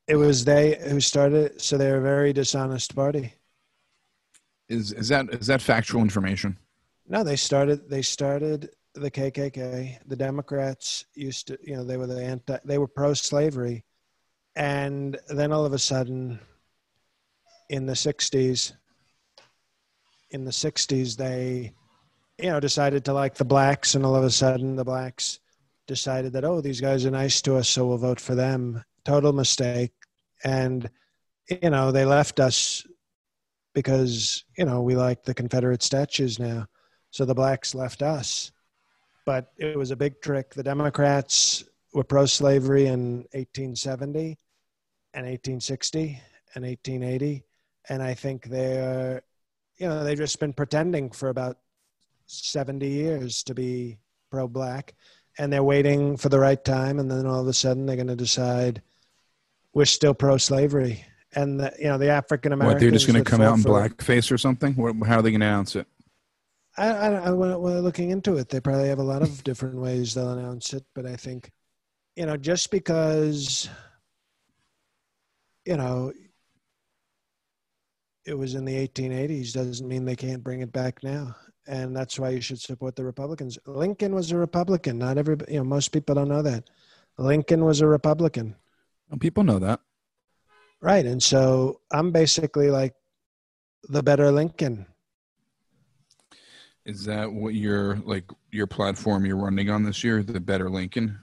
[0.06, 3.34] It was they who started it, so they're a very dishonest party.
[4.68, 6.56] Is is that is that factual information?
[7.08, 7.88] No, they started.
[7.88, 9.98] They started the KKK.
[10.06, 12.58] The Democrats used to, you know, they were the anti.
[12.64, 13.84] They were pro-slavery,
[14.56, 16.40] and then all of a sudden,
[17.68, 18.72] in the '60s,
[20.30, 21.72] in the '60s, they,
[22.38, 25.40] you know, decided to like the blacks, and all of a sudden, the blacks
[25.86, 28.82] decided that oh, these guys are nice to us, so we'll vote for them.
[29.04, 29.92] Total mistake,
[30.44, 30.90] and
[31.48, 32.86] you know, they left us
[33.74, 36.66] because you know we like the Confederate statues now.
[37.10, 38.52] So the blacks left us.
[39.26, 40.54] But it was a big trick.
[40.54, 44.38] The Democrats were pro slavery in 1870
[45.14, 46.20] and 1860
[46.54, 47.44] and 1880.
[47.88, 49.22] And I think they're,
[49.76, 51.58] you know, they've just been pretending for about
[52.26, 53.98] 70 years to be
[54.30, 54.94] pro black.
[55.38, 56.98] And they're waiting for the right time.
[56.98, 58.82] And then all of a sudden they're going to decide
[59.72, 61.04] we're still pro slavery.
[61.32, 62.74] And, the, you know, the African Americans.
[62.74, 64.74] What they're just going to come out in blackface or something?
[64.74, 65.86] How are they going to announce it?
[66.76, 69.76] I, I, I when we're looking into it, they probably have a lot of different
[69.76, 70.84] ways they'll announce it.
[70.94, 71.50] But I think,
[72.16, 73.68] you know, just because,
[75.64, 76.12] you know,
[78.26, 81.34] it was in the 1880s doesn't mean they can't bring it back now.
[81.66, 83.58] And that's why you should support the Republicans.
[83.66, 84.98] Lincoln was a Republican.
[84.98, 86.68] Not everybody, you know, most people don't know that.
[87.18, 88.56] Lincoln was a Republican.
[89.08, 89.80] Well, people know that.
[90.80, 91.04] Right.
[91.04, 92.94] And so I'm basically like
[93.88, 94.86] the better Lincoln.
[96.86, 100.22] Is that what your like your platform you're running on this year?
[100.22, 101.18] The Better Lincoln.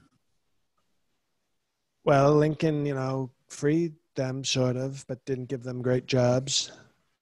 [2.08, 6.72] Well, Lincoln, you know, freed them sort of, but didn't give them great jobs.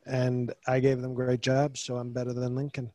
[0.05, 2.91] And I gave them great jobs, so I'm better than Lincoln.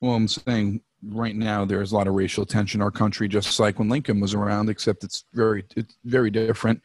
[0.00, 3.60] Well, I'm saying right now there's a lot of racial tension in our country, just
[3.60, 6.80] like when Lincoln was around, except it's very it's very different.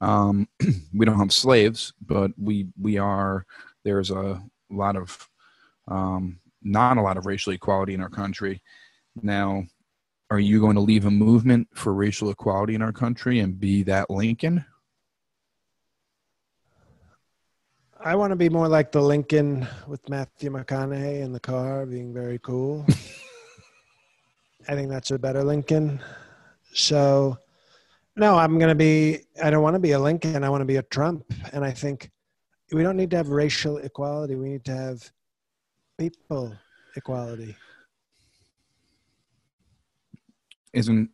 [0.00, 0.48] Um,
[0.94, 3.44] we don't have slaves, but we we are.
[3.84, 5.28] There's a lot of
[5.86, 8.62] um, not a lot of racial equality in our country.
[9.22, 9.66] Now,
[10.32, 13.82] are you going to leave a movement for racial equality in our country and be
[13.82, 14.64] that Lincoln?
[18.00, 22.14] I want to be more like the Lincoln with Matthew McConaughey in the car, being
[22.14, 22.86] very cool.
[24.68, 26.00] I think that's a better Lincoln.
[26.72, 27.36] So,
[28.16, 30.44] no, I'm going to be, I don't want to be a Lincoln.
[30.44, 31.26] I want to be a Trump.
[31.52, 32.10] And I think
[32.72, 34.36] we don't need to have racial equality.
[34.36, 35.12] We need to have
[35.98, 36.56] people
[36.96, 37.54] equality.
[40.72, 41.10] Isn't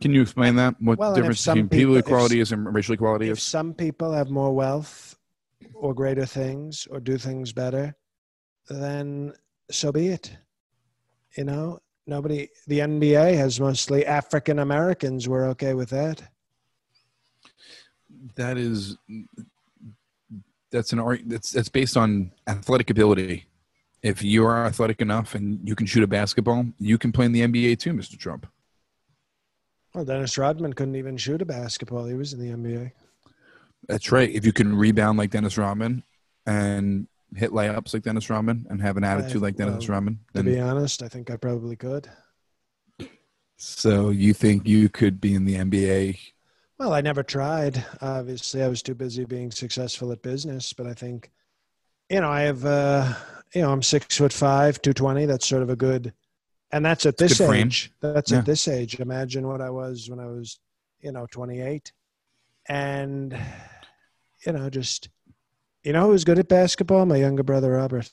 [0.00, 0.80] can you explain that?
[0.80, 3.42] What Well, the difference between people people- equality s- is and racial equality if is?
[3.42, 5.16] some people have more wealth
[5.74, 7.94] or greater things or do things better,
[8.68, 9.32] then
[9.70, 10.36] so be it.
[11.36, 15.28] You know, nobody, the NBA has mostly African Americans.
[15.28, 16.22] We're okay with that.
[18.36, 18.96] that is
[20.70, 23.44] that's an art that's that's based on athletic ability
[24.02, 27.32] if you are athletic enough and you can shoot a basketball you can play in
[27.32, 28.46] the nba too mr trump
[29.94, 32.06] Well, Dennis Rodman couldn't even shoot a basketball.
[32.06, 32.92] He was in the NBA.
[33.88, 36.02] that's right if you can rebound like dennis rodman
[36.46, 40.42] and hit layups like dennis rodman and have an attitude like dennis well, rodman To
[40.42, 42.08] be honest, I think I probably could.
[43.56, 46.18] so you think you could be in the nba
[46.78, 47.84] Well, I never tried.
[48.00, 50.72] Obviously, I was too busy being successful at business.
[50.72, 51.30] But I think,
[52.10, 53.14] you know, I have, uh,
[53.54, 55.26] you know, I'm six foot five, two twenty.
[55.26, 56.12] That's sort of a good,
[56.70, 57.66] and that's at this good frame.
[57.66, 57.92] age.
[58.00, 58.38] That's Yeah.
[58.38, 58.98] at this age.
[59.00, 60.58] Imagine what I was when I was,
[61.00, 61.92] you know, twenty eight,
[62.68, 63.36] and,
[64.46, 65.08] you know, just,
[65.84, 67.04] you know, who's good at basketball?
[67.06, 68.10] My younger brother Robert.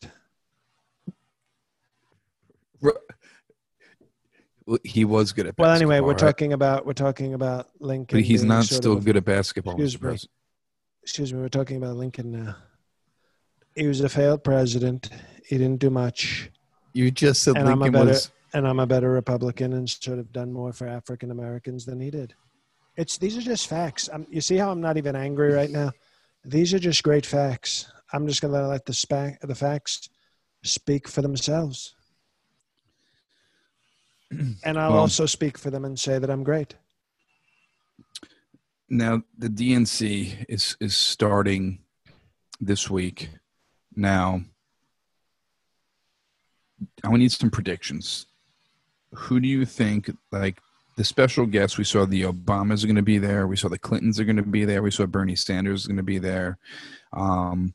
[4.84, 6.17] he was good at Well, anyway, we're right?
[6.19, 8.19] talking about we're talking about Lincoln.
[8.19, 10.17] but he's not still a- good at basketball Excuse me.
[11.02, 12.56] Excuse me, we're talking about Lincoln now.
[13.80, 15.10] He was a failed president.
[15.48, 16.52] He didn't do much.
[16.94, 19.89] you just said And I'm a lincoln better- was And I'm a better Republican and
[19.89, 22.34] should have done more for African Americans than he did.
[22.98, 24.10] It's these are just facts.
[24.13, 25.92] i you see how I'm not even angry right now?
[26.44, 27.89] These are just great facts.
[28.12, 30.10] I'm just going to let the spa- the facts
[30.63, 31.96] speak for themselves.
[34.65, 36.76] And I'll Well- also speak for them and say that I'm great.
[38.89, 41.80] Now the DNC is is starting
[42.60, 43.30] this week.
[44.00, 44.42] Now
[47.04, 48.28] I need some predictions.
[49.14, 50.62] Who do you think like
[50.96, 53.78] the special guests we saw the Obamas are going to be there, we saw the
[53.78, 56.58] Clintons are going to be there, we saw Bernie Sanders is going to be there.
[57.12, 57.74] Um,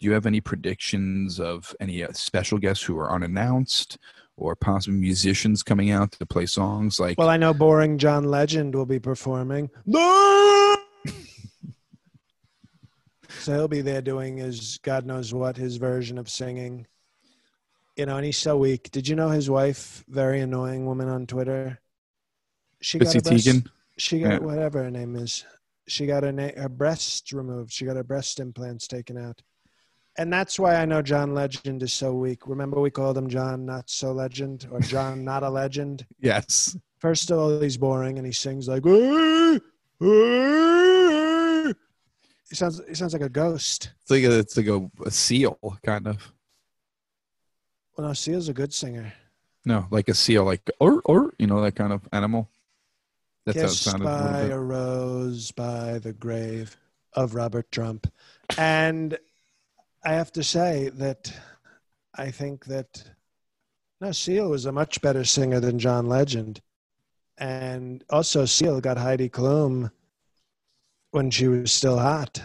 [0.00, 3.98] do you have any predictions of any uh, special guests who are unannounced
[4.36, 8.74] or possible musicians coming out to play songs like Well, I know boring John Legend
[8.74, 9.70] will be performing.
[9.86, 10.81] No!
[13.40, 16.86] So he'll be there doing his God knows what, his version of singing.
[17.96, 18.90] You know, and he's so weak.
[18.90, 21.78] Did you know his wife, very annoying woman on Twitter?
[22.80, 23.68] She Chrissy got breast- Teigen?
[23.98, 24.38] She got Yeah.
[24.38, 25.44] whatever her name is.
[25.86, 27.70] She got her, na- her breasts removed.
[27.72, 29.42] She got her breast implants taken out.
[30.16, 32.46] And that's why I know John Legend is so weak.
[32.46, 36.06] Remember, we called him John Not So Legend or John Not a Legend?
[36.20, 36.76] Yes.
[36.98, 38.82] First of all, he's boring and he sings like.
[42.52, 42.80] "Ah, ah." Sounds.
[42.88, 43.92] He sounds like a ghost.
[44.02, 46.32] It's like a, it's like a, a seal kind of.
[47.96, 49.12] Well, no, Seal's a good singer.
[49.64, 52.48] No, like a seal, like or or you know that kind of animal.
[53.44, 54.04] That's how it Kissed sounded.
[54.04, 54.52] by bit.
[54.52, 56.76] a rose by the grave
[57.12, 58.10] of Robert Trump,
[58.58, 59.18] and
[60.04, 61.32] I have to say that
[62.14, 63.04] I think that
[64.00, 66.60] no, Seal was a much better singer than John Legend,
[67.38, 69.92] and also Seal got Heidi Klum
[71.12, 72.42] when she was still hot.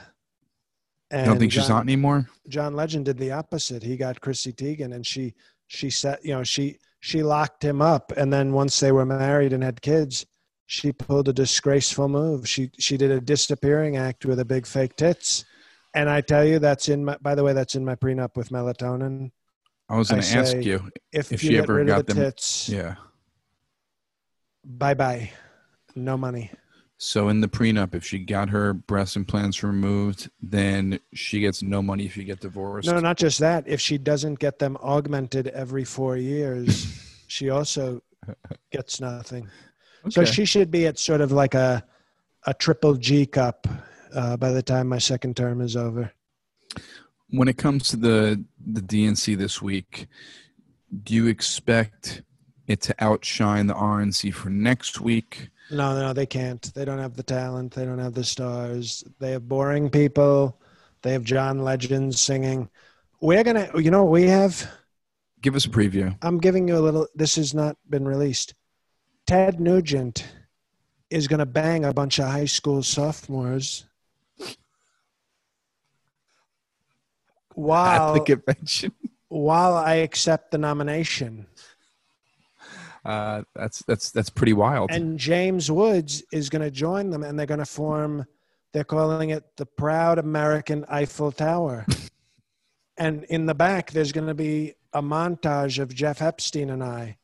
[1.11, 2.29] You don't think she's hot anymore?
[2.49, 3.81] John Legend did the opposite.
[3.81, 5.33] He got Chrissy Teigen, and she
[5.67, 9.53] she said, you know, she she locked him up, and then once they were married
[9.53, 10.25] and had kids,
[10.65, 12.47] she pulled a disgraceful move.
[12.47, 15.45] She she did a disappearing act with a big fake tits,
[15.93, 17.15] and I tell you, that's in my.
[17.21, 19.31] By the way, that's in my prenup with melatonin.
[19.89, 20.91] I was going to ask say- you.
[21.13, 22.95] If, If you she ever got the them- tits, Yeah.
[24.65, 25.31] bye bye,
[25.95, 26.51] no money.
[26.99, 31.81] So in the prenup, if she got her breast implants removed, then she gets no
[31.83, 32.89] money if you get divorced.
[32.89, 33.67] No, not just that.
[33.67, 36.87] If she doesn't get them augmented every four years,
[37.27, 38.01] she also
[38.71, 39.47] gets nothing.
[40.09, 41.83] So she should be at sort of like a
[42.45, 43.67] a triple G cup
[44.13, 46.11] uh, by the time my second term is over.
[47.29, 50.07] when it comes to the the DNC this week,
[51.03, 52.23] do you expect
[52.67, 55.49] it to outshine the RNC for next week?
[55.69, 56.61] No, no, they can't.
[56.73, 57.73] They don't have the talent.
[57.73, 59.03] They don't have the stars.
[59.19, 60.59] They have boring people.
[61.01, 62.69] They have John Legend singing.
[63.21, 64.69] We're gonna, you know, what we have.
[65.41, 66.15] Give us a preview.
[66.21, 67.07] I'm giving you a little.
[67.15, 68.53] This has not been released.
[69.25, 70.25] Ted Nugent
[71.09, 73.85] is gonna bang a bunch of high school sophomores.
[77.55, 78.91] While At the convention.
[79.29, 81.47] while I accept the nomination.
[83.07, 84.91] Uh, that's that's that's pretty wild.
[84.91, 88.25] And James Woods is going to join them, and they're going to form.
[88.73, 91.85] They're calling it the Proud American Eiffel Tower.
[92.97, 97.17] and in the back, there's going to be a montage of Jeff Epstein and I.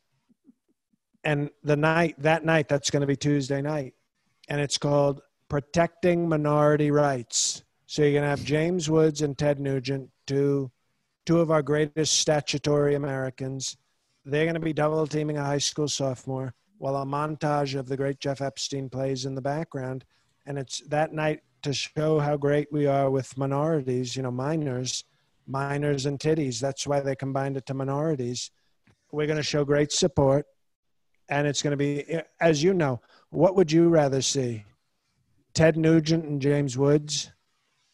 [1.25, 3.93] And the night that night, that's going to be Tuesday night,
[4.47, 7.61] and it's called Protecting Minority Rights.
[7.87, 10.71] So you're going to have James Woods and Ted Nugent, two
[11.25, 13.75] two of our greatest statutory Americans.
[14.25, 17.97] They're going to be double teaming a high school sophomore while a montage of the
[17.97, 20.05] great Jeff Epstein plays in the background.
[20.45, 25.03] And it's that night to show how great we are with minorities, you know, minors,
[25.47, 26.59] minors and titties.
[26.59, 28.51] That's why they combined it to minorities.
[29.11, 30.45] We're going to show great support.
[31.29, 34.65] And it's going to be, as you know, what would you rather see?
[35.53, 37.31] Ted Nugent and James Woods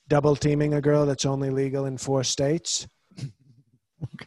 [0.07, 2.87] double teaming a girl that's only legal in four states?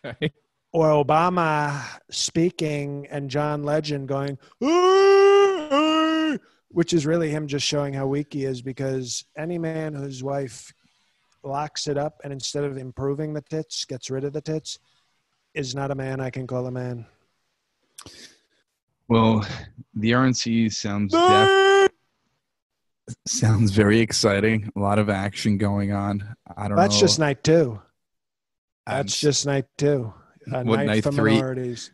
[0.06, 0.32] okay.
[0.72, 4.38] Or Obama speaking and John Legend going,
[6.70, 10.72] which is really him just showing how weak he is because any man whose wife
[11.44, 14.78] locks it up and instead of improving the tits, gets rid of the tits,
[15.54, 17.04] is not a man I can call a man.
[19.08, 19.46] Well,
[19.94, 21.90] the RNC sounds def-
[23.26, 24.72] sounds very exciting.
[24.74, 26.34] A lot of action going on.
[26.56, 27.00] I don't That's know.
[27.00, 27.82] just night two.
[28.86, 30.14] That's just night two.
[30.50, 31.34] A What, night, night for three?
[31.34, 31.90] minorities.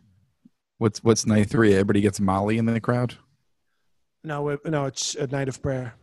[0.77, 1.73] what's what's night three?
[1.73, 3.15] Everybody gets Molly in the crowd.
[4.23, 5.93] No, it, no, it's a night of prayer.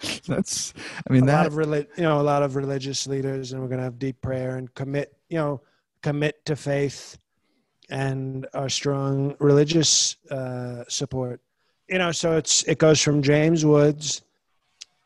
[0.26, 0.74] That's.
[1.08, 1.54] I mean a lot of
[1.96, 4.72] you know a lot of religious leaders and we're going to have deep prayer and
[4.74, 5.60] commit you know
[6.02, 7.18] commit to faith
[7.90, 11.40] and our strong religious uh, support
[11.88, 14.22] you know so it's it goes from james woods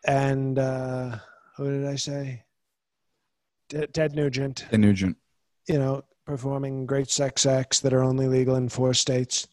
[0.06, 1.16] and uh,
[1.56, 2.42] who did i say
[3.68, 5.16] Ted nugent The Nugent.
[5.68, 9.46] you know performing great sex acts that are only legal in four states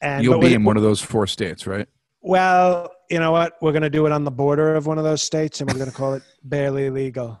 [0.00, 1.88] And You'll be we- in one of those four states, right?
[2.20, 3.56] Well, you know what?
[3.60, 5.78] We're going to do it on the border of one of those states, and we're
[5.78, 7.40] going to call it barely legal.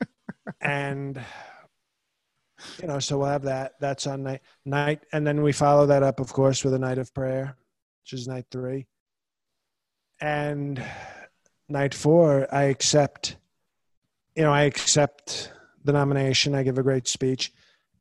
[0.62, 1.20] and
[2.80, 3.72] you know, so we'll have that.
[3.80, 6.96] That's on night night, and then we follow that up, of course, with a night
[6.96, 7.56] of prayer,
[8.02, 8.86] which is night three.
[10.20, 10.82] And
[11.68, 13.36] night four, I accept.
[14.34, 15.52] You know, I accept
[15.84, 16.54] the nomination.
[16.54, 17.52] I give a great speech,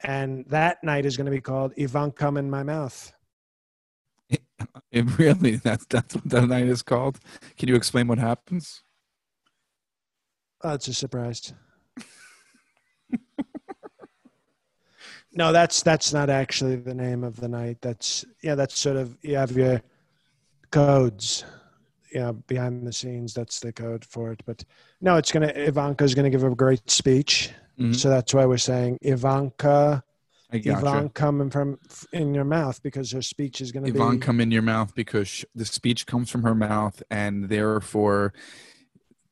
[0.01, 3.13] and that night is going to be called "Ivanka in My Mouth."
[4.91, 7.19] It really that's that's what that night is called.
[7.57, 8.84] Can you explain what happens?
[10.63, 11.51] Oh, it's a surprise.
[15.34, 17.79] no, that's that's not actually the name of the night.
[17.81, 19.81] That's yeah, that's sort of you have your
[20.71, 21.43] codes.
[22.14, 24.43] Yeah, behind the scenes, that's the code for it.
[24.45, 24.64] But
[25.01, 27.49] no, it's gonna Ivanka's gonna give a great speech.
[27.80, 27.95] Mhm.
[27.95, 30.03] So that's why we're saying Ivanka,
[30.51, 31.09] I gotcha.
[31.16, 31.80] Coming from
[32.11, 35.28] in your mouth because her speech is gonna Yvonne be come in your mouth because
[35.28, 38.34] sh- the speech comes from her mouth, and therefore,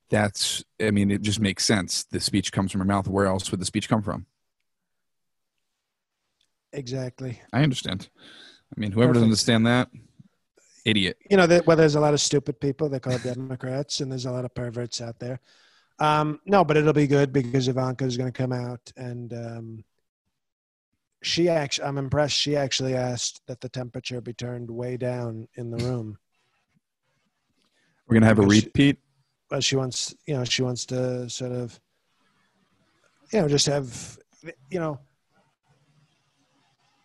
[0.09, 0.63] that's.
[0.81, 2.03] I mean, it just makes sense.
[2.05, 3.07] The speech comes from her mouth.
[3.07, 4.25] Where else would the speech come from?
[6.73, 7.39] exactly.
[7.51, 8.09] I understand.
[8.75, 9.89] I mean, whoever doesn't understand that,
[10.85, 11.17] idiot.
[11.29, 12.89] you know, that, well, there's a lot of stupid people.
[12.89, 15.39] they call called Democrats, and there's a lot of perverts out there.
[15.99, 19.83] Um, no, but it'll be good because Ivanka is going to come out, and um,
[21.21, 22.35] she actually, I'm impressed.
[22.35, 26.17] She actually asked that the temperature be turned way down in the room.
[28.07, 28.97] We're gonna have a she- repeat.
[29.49, 31.79] Well, she wants, you know, she wants to sort of,
[33.31, 34.17] you know, just have,
[34.69, 34.99] you know,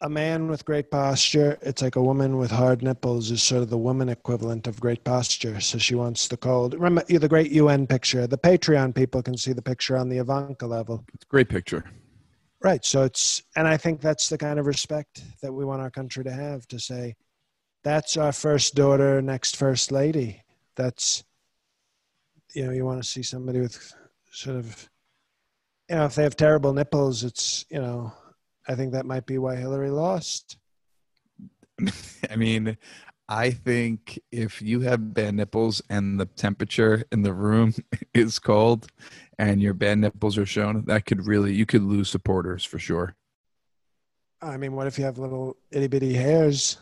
[0.06, 1.58] a man with great posture.
[1.62, 5.02] It's like a woman with hard nipples is sort of the woman equivalent of great
[5.02, 5.60] posture.
[5.60, 6.74] So she wants the cold.
[6.74, 8.28] Remember the great UN picture.
[8.28, 11.04] The Patreon people can see the picture on the Ivanka level.
[11.12, 11.84] It's a great picture.
[12.62, 12.84] Right.
[12.84, 16.22] So it's, and I think that's the kind of respect that we want our country
[16.22, 17.16] to have to say,
[17.82, 20.44] that's our first daughter, next first lady.
[20.76, 21.24] That's,
[22.54, 23.92] you know, you want to see somebody with
[24.30, 24.88] sort of,
[25.90, 28.12] you know, if they have terrible nipples, it's, you know,
[28.68, 30.56] I think that might be why Hillary lost.
[32.30, 32.76] I mean,
[33.28, 37.74] I think if you have bad nipples and the temperature in the room
[38.14, 38.86] is cold
[39.38, 43.16] and your bad nipples are shown, that could really you could lose supporters for sure.
[44.40, 46.78] I mean, what if you have little itty bitty hairs?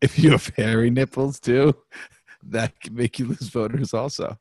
[0.00, 1.74] If you have hairy nipples too,
[2.42, 4.38] that could make you lose voters also.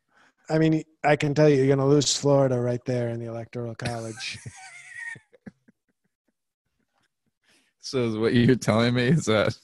[0.49, 3.25] I mean, I can tell you, you're going to lose Florida right there in the
[3.25, 4.37] Electoral College.
[7.85, 9.55] So what you're telling me is that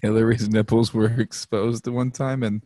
[0.00, 2.64] Hillary's nipples were exposed at one time and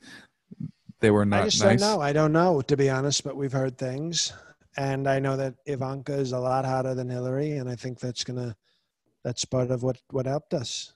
[1.01, 1.45] they were not nice.
[1.45, 1.81] I just nice.
[1.81, 2.03] don't know.
[2.03, 4.35] I don't know, to be honest, but we've heard things.
[4.77, 7.53] And I know that Ivanka is a lot hotter than Hillary.
[7.53, 8.55] And I think that's to,
[9.25, 10.93] that's part of what, what helped us.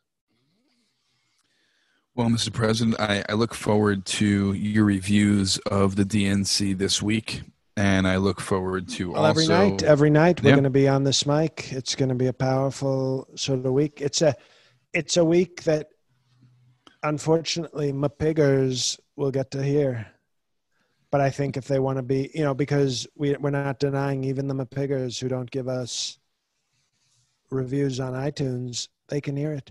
[2.14, 2.52] Well, Mr.
[2.52, 7.40] President, I, I look forward to your reviews of the DNC this week,
[7.76, 10.54] and I look forward to Well, also every night, every night we're Yeah.
[10.56, 11.72] going to be on this mic.
[11.72, 14.00] It's going to be a powerful sort of week.
[14.00, 14.34] It's a,
[14.92, 15.88] it's a week that,
[17.02, 20.06] unfortunately, MPiggas will get to hear.
[21.10, 24.24] But I think if they want to be, you know, because we we're not denying
[24.24, 26.18] even the MPiggas who don't give us
[27.50, 29.70] reviews on iTunes, they can hear it.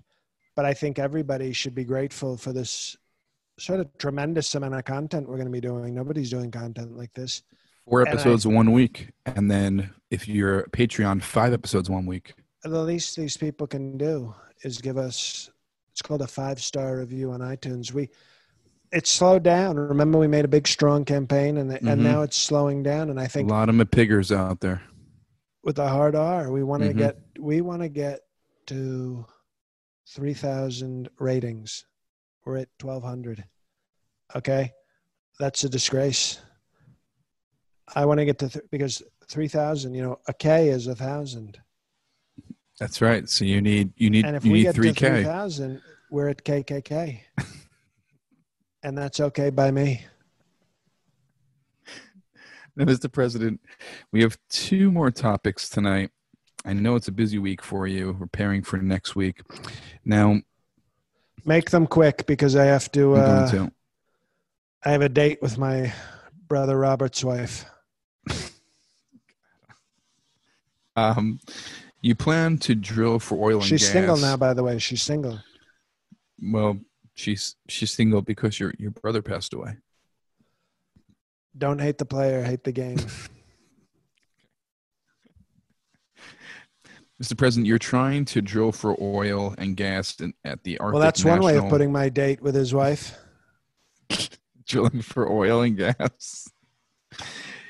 [0.56, 2.96] But I think everybody should be grateful for this
[3.58, 5.96] sort of tremendous amount of content we're going to be doing.
[5.96, 7.42] Nobody's doing content like this.
[7.92, 12.06] Four and I- episodes one week, and then if you're a Patreon, five episodes one
[12.06, 12.34] week.
[12.64, 14.34] the least these people can do
[14.64, 15.50] is give us
[15.92, 17.92] it's called a five star review on itunes.
[17.92, 18.08] We
[18.94, 19.76] it's slowed down.
[19.76, 23.28] Remember we made a big strong campaign and and now it's slowing down and I
[23.28, 24.82] think a lot of MPiggas out there.
[25.64, 26.98] with the hard r we want to Mhm.
[26.98, 28.22] get we want to get
[28.68, 29.26] to
[30.08, 31.86] 3000 ratings.
[32.46, 33.44] We're at 1200
[34.36, 34.72] okay?
[35.40, 36.40] That's a disgrace
[37.96, 41.60] i want to get to th- because 3000 you know a k is a thousand
[42.80, 43.30] That's right.
[43.30, 45.24] So you need you need and if you we need get three to K.
[45.24, 47.20] 3000 we're at kkk
[48.84, 50.06] and that's okay by me
[52.76, 53.12] Now, Mr.
[53.12, 53.60] President,
[54.14, 56.10] we have two more topics tonight.
[56.64, 59.42] I know it's a busy week for you, preparing for next week.
[60.06, 60.40] Now,
[61.46, 63.72] make them quick because i have to uh, to.
[64.86, 65.92] i have a date with my
[66.48, 67.66] brother robert's wife
[70.96, 71.40] Um,
[72.02, 73.88] you plan to drill for oil and she's gas.
[73.88, 75.40] She's single now by the way she's single
[76.42, 76.80] Well,
[77.14, 79.78] she's she's single because your your brother passed away.
[81.58, 82.98] don't hate the player hate the game
[87.22, 87.38] Mr.
[87.38, 91.24] President, you're trying to drill for oil and gas in, at the Arctic well, that's
[91.24, 93.16] one way of putting my date with his wife.
[94.66, 96.50] drilling for oil and gas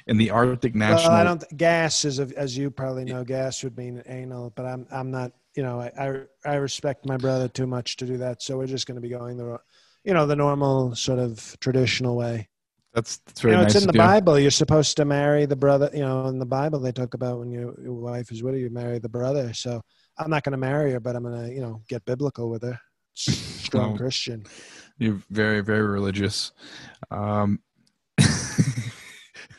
[0.07, 1.11] in the Arctic National.
[1.11, 1.57] Well, I don't.
[1.57, 5.31] Gas is, as you probably know, gas would mean anal, but I'm I'm not.
[5.55, 8.41] You know, I I, respect my brother too much to do that.
[8.41, 9.59] So we're just going to be going the,
[10.05, 12.47] you know, the normal sort of traditional way.
[12.93, 13.75] That's that's very you know, nice.
[13.75, 13.97] it's in the.
[13.97, 14.39] Bible.
[14.39, 15.89] You're supposed to marry the brother.
[15.93, 18.61] You know, in the Bible they talk about when your, your wife is with you,
[18.61, 19.53] you marry the brother.
[19.53, 19.81] So
[20.17, 22.63] I'm not going to marry her, but I'm going to, you know, get biblical with
[22.63, 22.79] her.
[23.13, 23.97] Strong Oh.
[23.97, 24.45] Christian.
[24.97, 26.51] You're very very religious.
[27.09, 27.59] Um,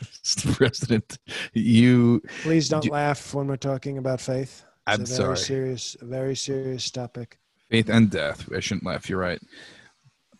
[0.03, 0.55] Mr.
[0.57, 1.19] President,
[1.53, 2.23] you.
[2.43, 4.65] Please don't Do- laugh when we're talking about faith.
[4.89, 5.37] It's I'm a very sorry.
[5.37, 7.39] serious, a very serious topic.
[7.71, 8.49] Faith and death.
[8.55, 9.09] I shouldn't laugh.
[9.09, 9.41] You're right.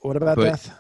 [0.01, 0.71] What about But- death?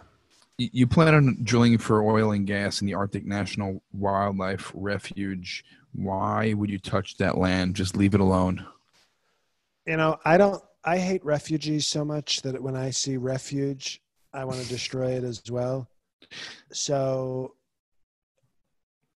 [0.59, 5.65] You you plan on drilling for oil and gas in the Arctic National Wildlife Refuge.
[5.95, 7.75] Why would you touch that land?
[7.75, 8.67] Just leave it alone.
[9.87, 10.63] You know, I don't.
[10.85, 14.03] I hate refugees so much that when I see refuge,
[14.35, 15.89] I want to destroy it as well.
[16.73, 17.55] So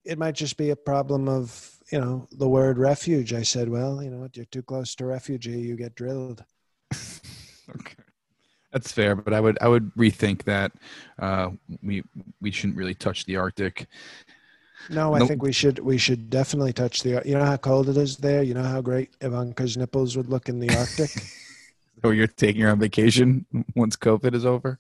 [0.06, 3.32] it might just be a problem of you know the word refuge.
[3.32, 4.36] I said, well, you know what?
[4.36, 6.44] You're too close to refugee, you get drilled.
[7.68, 7.96] Okay,
[8.72, 10.70] that's fair, but I would I would rethink that.
[11.18, 11.50] Uh,
[11.82, 12.04] we
[12.40, 13.88] we shouldn't really touch the Arctic.
[14.88, 15.28] No, I Nope.
[15.28, 15.80] think we should.
[15.80, 17.20] We should definitely touch the.
[17.24, 18.44] You know how cold it is there.
[18.44, 21.10] You know how great Ivanka's nipples would look in the Arctic.
[22.04, 24.78] So you're taking her on vacation once COVID is over.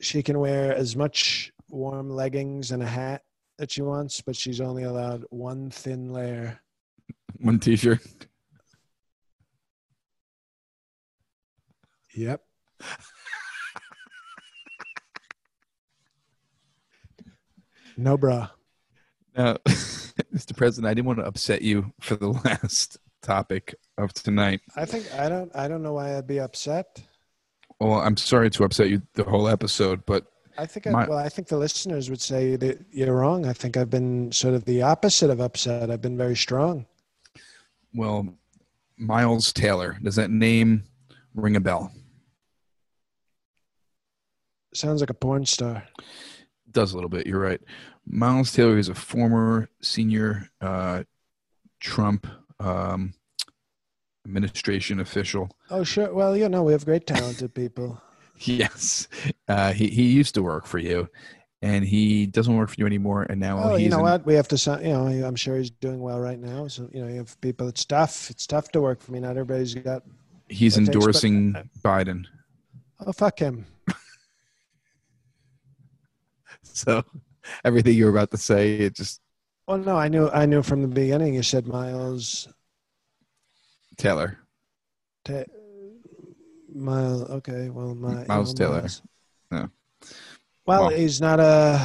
[0.00, 3.22] she can wear as much warm leggings and a hat
[3.62, 6.58] that she wants, but she's only allowed one thin layer.
[7.38, 8.00] One T-shirt.
[12.14, 12.42] Yep.
[17.94, 18.48] No bra.
[19.36, 20.56] Now, Mr.
[20.56, 24.62] President, I didn't want to upset you for the last topic of tonight.
[24.76, 25.54] I think I don't.
[25.54, 27.02] I don't know why I'd be upset.
[27.78, 30.86] Well, I'm sorry to upset you the whole episode, but I think.
[30.86, 33.46] I, well, I think the listeners would say that you're wrong.
[33.46, 35.90] I think I've been sort of the opposite of upset.
[35.90, 36.86] I've been very strong.
[37.94, 38.26] well,
[38.98, 40.84] Miles Taylor, does that name
[41.34, 41.92] ring a bell?
[44.74, 45.86] Sounds like a porn star.
[46.70, 47.26] does a little bit.
[47.26, 47.60] You're right.
[48.06, 51.02] Miles Taylor is a former senior uh,
[51.80, 52.26] Trump
[52.58, 53.12] um,
[54.24, 55.50] administration official.
[55.70, 56.12] Oh, sure.
[56.12, 58.00] Well, you know, we have great talented people.
[58.44, 59.06] Yes,
[59.48, 61.08] uh, he he used to work for you,
[61.62, 63.24] and he doesn't work for you anymore.
[63.28, 64.26] And now Oh, he's you know in- what?
[64.26, 66.68] We have to, sign- you know, I'm sure he's doing well right now.
[66.68, 67.68] So, you know, you have people.
[67.68, 68.30] It's tough.
[68.30, 69.20] It's tough to work for me.
[69.20, 70.02] Not everybody's got.
[70.48, 72.24] he's it takes, but- endorsing Biden.
[73.04, 73.66] Oh, fuck him.
[76.62, 77.02] So
[77.64, 79.20] everything you were about to say, it just
[79.66, 80.28] Well, no, I knew.
[80.30, 81.34] I knew from the beginning.
[81.34, 82.48] You said Miles.
[83.98, 84.38] Taylor.
[85.24, 85.44] Ta-
[86.74, 87.28] Miles.
[87.28, 87.68] Okay.
[87.68, 88.80] Well, my, Miles Taylor.
[88.80, 89.02] Miles.
[89.52, 89.66] Yeah.
[90.66, 91.80] Well, he's not a.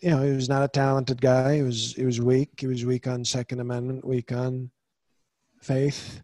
[0.00, 1.56] You know, he was not a talented guy.
[1.56, 1.94] He was.
[1.94, 2.50] He was weak.
[2.58, 4.06] He was weak on Second Amendment.
[4.06, 4.70] Weak on
[5.62, 6.22] faith.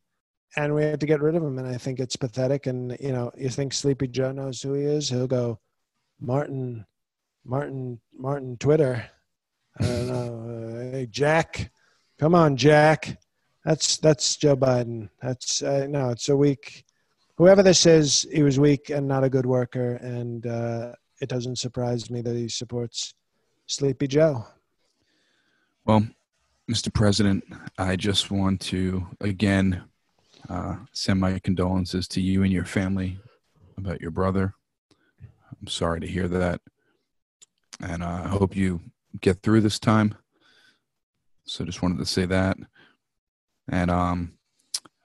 [0.57, 1.59] And we had to get rid of him.
[1.59, 2.67] And I think it's pathetic.
[2.67, 5.09] And you know, you think Sleepy Joe knows who he is?
[5.09, 5.61] He'll go,
[6.21, 6.85] Martin,
[7.45, 9.09] Martin, Martin, Twitter.
[9.79, 10.77] I don't know.
[10.77, 11.71] Uh, hey, Jack,
[12.19, 13.17] come on, Jack.
[13.65, 15.09] That's that's Joe Biden.
[15.23, 16.11] That's uh, no.
[16.11, 16.85] It's a weak.
[17.41, 21.57] Whoever this is, he was weak and not a good worker, and uh, it doesn't
[21.57, 23.14] surprise me that he supports
[23.66, 24.45] Sleepy Joe.
[25.86, 26.07] Well,
[26.70, 26.93] Mr.
[26.93, 27.43] President,
[27.78, 29.84] I just want to again
[30.51, 33.18] uh, send my condolences to you and your family
[33.78, 34.53] about your brother.
[35.59, 36.61] I'm sorry to hear that.
[37.80, 38.82] And uh, I hope you
[39.22, 40.14] get through this time.
[41.47, 42.59] So just wanted to say that.
[43.66, 44.34] And um,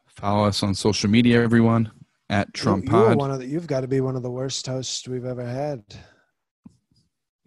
[0.10, 1.94] follow us on social media, everyone,
[2.30, 4.66] at Trump you, you one of the, you've got to be one of the worst
[4.68, 5.84] hosts we've ever had.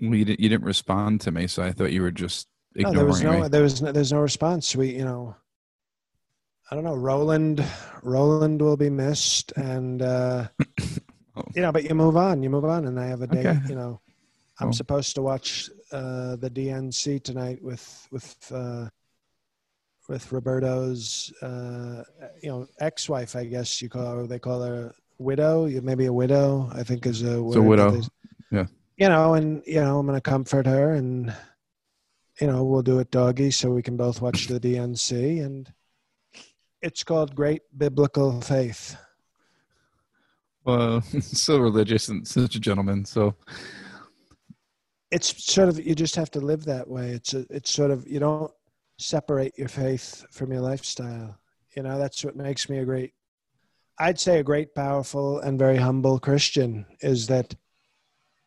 [0.00, 2.94] Well, you, didn't, you didn't respond to me, so I thought you were just ignoring
[2.94, 3.48] No, there was no me.
[3.48, 4.76] there was no, there's no response.
[4.76, 5.34] We you know,
[6.70, 6.94] I don't know.
[6.94, 7.64] Roland
[8.02, 10.48] Roland will be missed, and uh,
[11.36, 11.42] Oh.
[11.54, 12.42] you know, but you move on.
[12.42, 13.40] You move on, and I have a day.
[13.46, 13.58] Okay.
[13.68, 14.00] You know,
[14.60, 14.72] I'm Oh.
[14.72, 18.88] supposed to watch uh, the DNC tonight with with uh,
[20.08, 22.02] with Roberto's uh,
[22.42, 23.36] you know ex-wife.
[23.36, 24.26] I guess you call her.
[24.26, 25.66] They call her widow.
[25.66, 26.70] Maybe a widow.
[26.72, 27.54] I think is a word.
[27.54, 28.00] that widow.
[28.50, 28.66] Yeah.
[28.96, 31.32] You know, and you know, I'm going to comfort her, and
[32.40, 35.72] you know, we'll do it doggy, so we can both watch the DNC, and
[36.82, 38.96] it's called Great Biblical Faith.
[40.64, 43.04] Well, so religious and such a gentleman.
[43.04, 43.34] So
[45.10, 48.06] it's sort of you just have to live that way it's a, it's sort of
[48.06, 48.52] you don't
[48.98, 51.38] separate your faith from your lifestyle
[51.74, 53.12] You know, that's what makes me a great,
[53.98, 57.54] I'd say a great, powerful, and very humble Christian is that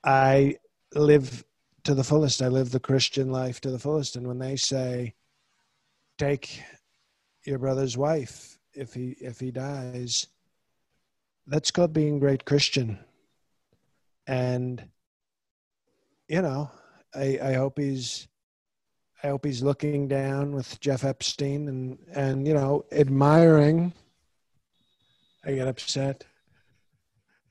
[0.03, 0.57] I
[0.93, 1.45] live
[1.83, 2.41] to the fullest.
[2.41, 4.15] I live the Christian life to the fullest.
[4.15, 5.13] And when they say,
[6.17, 6.61] take
[7.45, 10.27] your brother's wife if he if he dies,
[11.47, 12.99] that's called being great Christian.
[14.27, 14.83] And
[16.27, 16.69] you know,
[17.15, 18.27] I I hope he's
[19.23, 23.93] I hope he's looking down with Jeff Epstein and and you know admiring.
[25.45, 26.25] I get upset.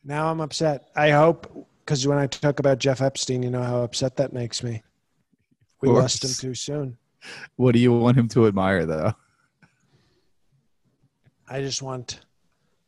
[0.05, 0.89] Now I'm upset.
[0.97, 4.63] I hope because when I talk about Jeff Epstein, you know how upset that makes
[4.63, 4.83] me.
[5.81, 6.99] We lost him too soon.
[7.57, 9.13] What do you want him to admire, though?
[11.49, 12.21] I just want.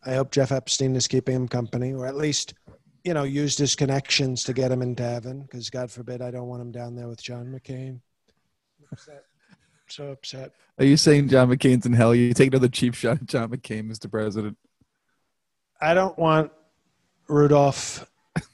[0.05, 2.55] I hope Jeff Epstein is keeping him company, or at least,
[3.05, 5.43] you know, used his connections to get him into heaven.
[5.43, 8.01] Because God forbid, I don't want him down there with John McCain
[8.93, 9.24] upset.
[9.88, 10.53] So upset.
[10.78, 12.14] Are you saying John McCain's in hell?
[12.14, 14.11] You take another cheap shot at John McCain, Mr.
[14.11, 14.57] President.
[15.80, 16.51] I don't want
[17.28, 18.09] Rudolph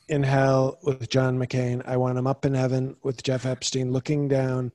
[0.09, 1.83] in hell with John McCain.
[1.87, 4.73] I want him up in heaven with Jeff Epstein, looking down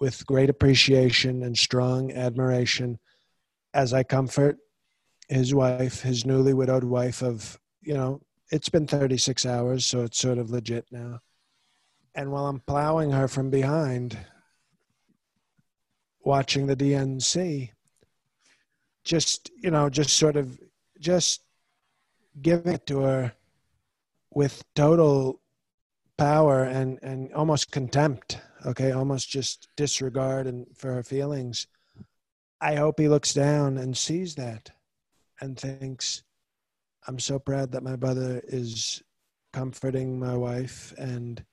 [0.00, 2.98] with great appreciation and strong admiration
[3.74, 4.58] as I comfort
[5.28, 10.18] his wife, his newly widowed wife of, you know, it's been 36 hours, so it's
[10.18, 11.20] sort of legit now.
[12.14, 14.16] And while I'm plowing her from behind,
[16.26, 17.70] watching the DNC,
[19.04, 20.58] just, you know, just sort of,
[20.98, 21.42] just
[22.42, 23.32] giving it to her
[24.34, 25.40] with total
[26.18, 31.68] power and, and almost contempt, okay, almost just disregard and for her feelings.
[32.60, 34.70] I hope he looks down and sees that
[35.40, 36.24] and thinks,
[37.06, 39.00] I'm so proud that my brother is
[39.52, 41.44] comforting my wife and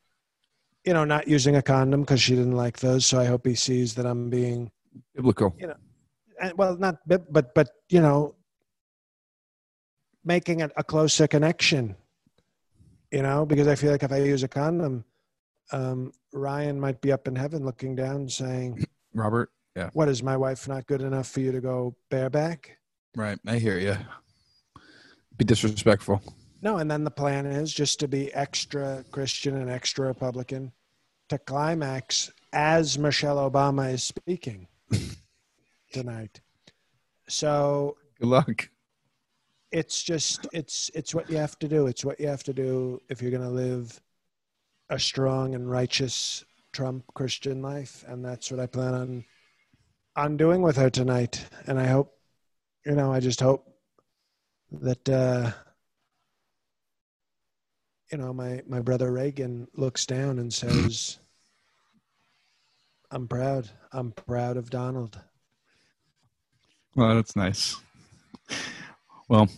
[0.85, 3.05] you know, not using a condom because she didn't like those.
[3.05, 4.71] So I hope he sees that I'm being
[5.15, 5.55] biblical.
[5.57, 5.75] You know,
[6.41, 8.35] and, well, not but but you know,
[10.23, 11.95] making it a closer connection.
[13.11, 15.05] You know, because I feel like if I use a condom,
[15.71, 20.35] um, Ryan might be up in heaven looking down, saying, "Robert, yeah, what is my
[20.35, 22.77] wife not good enough for you to go bareback?"
[23.15, 23.95] Right, I hear you.
[25.37, 26.21] Be disrespectful.
[26.63, 30.71] No, and then the plan is just to be extra Christian and extra Republican
[31.27, 34.69] to climax as Michelle Obama is speaking
[35.91, 36.39] tonight.
[37.27, 38.69] So good luck.
[39.73, 41.87] It's just it's it's what you have to do.
[41.87, 43.99] It's what you have to do if you're going to live
[44.89, 49.25] a strong and righteous Trump Christian life, and that's what I plan on
[50.15, 51.45] on doing with her tonight.
[51.67, 52.13] And I hope,
[52.85, 53.67] you know, I just hope
[54.71, 55.09] that.
[55.09, 55.51] uh
[58.13, 61.17] you know, my, my brother Reagan looks down and says,
[63.09, 63.67] I'm proud.
[63.91, 65.19] I'm proud of Donald.
[66.95, 67.75] Well, that's nice.
[69.27, 69.49] Well,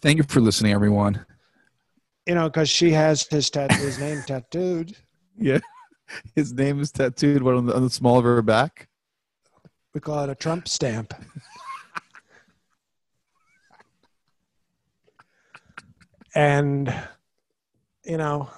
[0.00, 1.26] thank you for listening, everyone.
[2.24, 4.96] You know, because she has his, tat- his name tattooed.
[5.40, 5.60] Yeah.
[6.34, 8.88] His name is tattooed what, on, the, on the small of her back.
[9.94, 11.14] We call it a Trump stamp.
[16.38, 16.94] And
[18.04, 18.48] you know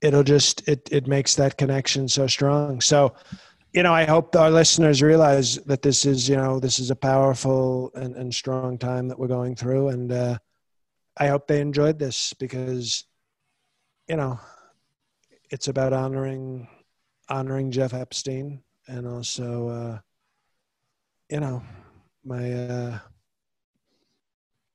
[0.00, 2.80] it'll just it it makes that connection so strong.
[2.80, 3.12] So
[3.72, 6.96] you know i hope our listeners realize that this is you know this is a
[6.96, 9.88] powerful and, and strong time that we're going through.
[9.88, 10.38] And uh,
[11.16, 13.04] i hope they enjoyed this because
[14.08, 14.38] you know
[15.50, 16.68] it's about honoring
[17.28, 19.98] honoring jeff epstein and also uh,
[21.30, 21.62] you know
[22.24, 22.98] my uh,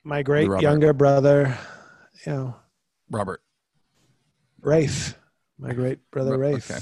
[0.04, 0.62] my great Robert.
[0.64, 1.58] younger brother,
[2.26, 2.56] you know,
[3.10, 3.42] Robert.
[4.62, 5.16] Rafe,
[5.58, 6.72] my great brother Ra- Rafe.
[6.72, 6.80] okay.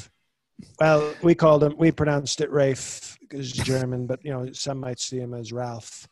[0.79, 4.79] Well, we called him, we pronounced it Rafe because he's German, but you know, some
[4.79, 6.07] might see him as Ralph.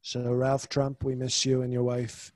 [0.00, 2.32] So, Ralph Trump, we miss you and your wife.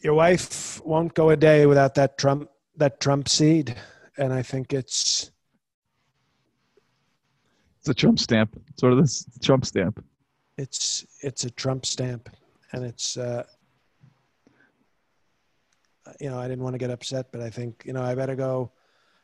[0.00, 3.74] Your wife won't go a day without that Trump that Trump seed,
[4.16, 5.32] and I think it's
[7.80, 8.60] It's a Trump stamp.
[8.78, 10.04] Sort of this Trump stamp.
[10.56, 12.28] it's it's a Trump stamp,
[12.72, 13.44] and it's uh,
[16.20, 18.34] you know I didn't want to get upset, but I think you know I better
[18.36, 18.72] go.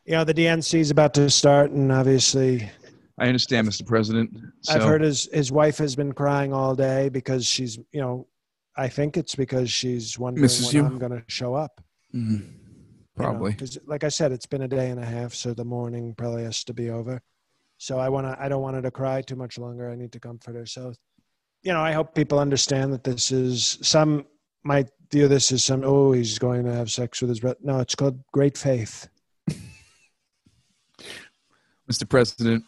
[0.05, 2.71] You know the DNC is about to start, and obviously
[3.19, 3.87] I understand, Mr.
[3.87, 4.37] President.
[4.63, 8.27] So, I've heard his his wife has been crying all day because she's you know
[8.77, 10.85] I think it's because she's wondering Misses when you?
[10.85, 11.81] I'm going to show up.
[12.15, 12.53] Mhm.
[13.19, 13.55] you know,
[13.87, 16.65] like I said, it's been a day and a half, so the morning probably has
[16.65, 17.23] to be over.
[17.79, 18.37] So I want to.
[18.43, 19.91] I don't want her to cry too much longer.
[19.91, 20.67] I need to comfort her.
[20.67, 20.93] So,
[21.65, 24.27] you know, I hope people understand that this is some
[24.63, 25.83] might view this as some.
[25.85, 27.59] Oh, he's going to have sex with his brother.
[27.63, 29.09] No, it's called great faith.
[31.91, 32.09] Mr.
[32.09, 32.65] President,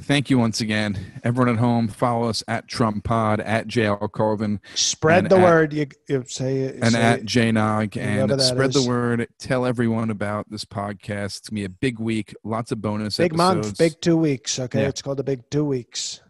[0.00, 1.86] thank you once again, everyone at home.
[1.88, 5.72] Follow us at Trump Pod at JL Cauvin Spread the at- word.
[5.72, 7.22] You, you say and say at.
[7.22, 8.82] JayNog and spread is.
[8.82, 9.28] the word.
[9.38, 11.38] Tell everyone about this podcast.
[11.38, 12.34] It's gonna be a big week.
[12.42, 13.66] Lots of bonus big episodes.
[13.68, 14.58] month, big two weeks.
[14.58, 14.88] Okay, Yeah.
[14.88, 16.20] it's called the big two weeks.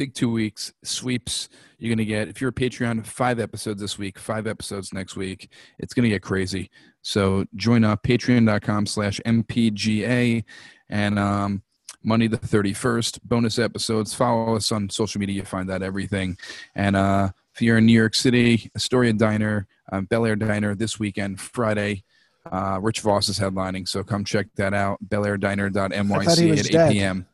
[0.00, 3.98] Big two weeks sweeps you're going to get if you're a patreon five episodes this
[3.98, 6.70] week five episodes next week it's going to get crazy
[7.02, 10.42] so join up patreon.com slash mpga
[10.88, 11.62] and um
[12.02, 16.34] monday the 31st bonus episodes follow us on social media you find out everything
[16.74, 20.98] and uh if you're in new york city astoria diner um, bel air diner this
[20.98, 22.02] weekend friday
[22.50, 24.98] uh, Rich Voss is headlining, so come check that out.
[25.12, 26.92] I thought he BelAirDiner.nyc was at 8 dead.
[26.92, 27.26] p.m.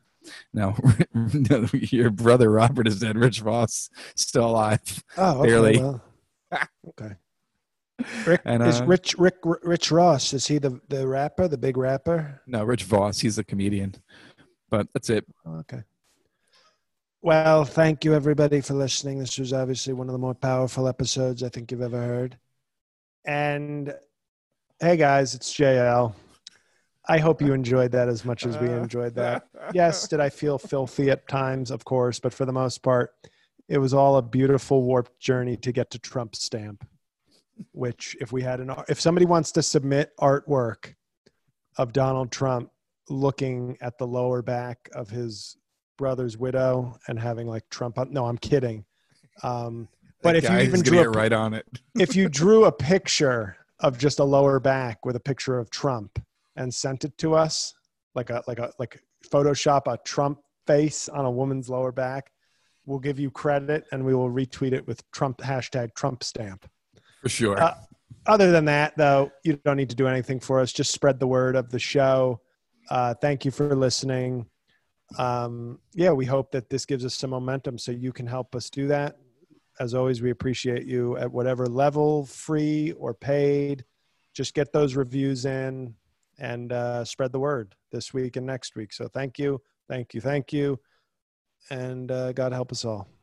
[0.53, 0.77] No,
[1.14, 3.16] no, your brother Robert is dead.
[3.16, 5.05] Rich Voss still alive.
[5.16, 5.79] Oh, okay, Barely.
[5.79, 6.03] well,
[6.89, 7.14] okay.
[8.27, 10.33] Rick And, is uh, Rich Rick Rich Ross.
[10.35, 12.43] Is he the the rapper, the big rapper?
[12.47, 13.20] No, Rich Voss.
[13.20, 13.95] He's a comedian.
[14.68, 15.24] But that's it.
[15.47, 15.83] Okay.
[17.22, 19.18] Well, thank you everybody for listening.
[19.18, 22.39] This was obviously one of the more powerful episodes I think you've ever heard.
[23.24, 23.95] And
[24.79, 26.14] hey guys, it's JL.
[27.09, 29.46] I hope you enjoyed that as much as we enjoyed that.
[29.74, 31.70] Yes, did I feel filthy at times?
[31.70, 33.14] Of course, but for the most part,
[33.68, 36.86] it was all a beautiful warped journey to get to Trump's stamp.
[37.72, 40.94] Which, if we had an, if somebody wants to submit artwork
[41.78, 42.70] of Donald Trump
[43.09, 45.57] looking at the lower back of his
[45.96, 48.84] brother's widow and having like Trump no, I'm kidding.
[49.42, 49.88] Um,
[50.22, 51.66] but That if you even drew a, right on it.
[51.98, 56.18] if you drew a picture of just a lower back with a picture of Trump
[56.57, 57.74] and sent it to us,
[58.14, 59.00] like a like a like
[59.30, 62.32] Photoshop a Trump face on a woman's lower back,
[62.84, 66.68] we'll give you credit and we will retweet it with Trump hashtag Trump stamp.
[67.22, 67.61] For sure.
[67.61, 67.74] Uh,
[68.26, 70.72] Other than that, though, you don't need to do anything for us.
[70.72, 72.40] Just spread the word of the show.
[72.90, 74.46] Uh, thank you for listening.
[75.18, 78.70] Um, yeah, we hope that this gives us some momentum so you can help us
[78.70, 79.18] do that.
[79.78, 83.84] As always, we appreciate you at whatever level, free or paid.
[84.34, 85.94] Just get those reviews in
[86.39, 88.93] and uh, spread the word this week and next week.
[88.93, 90.78] So thank you, thank you, thank you.
[91.70, 93.15] And uh, God help us all.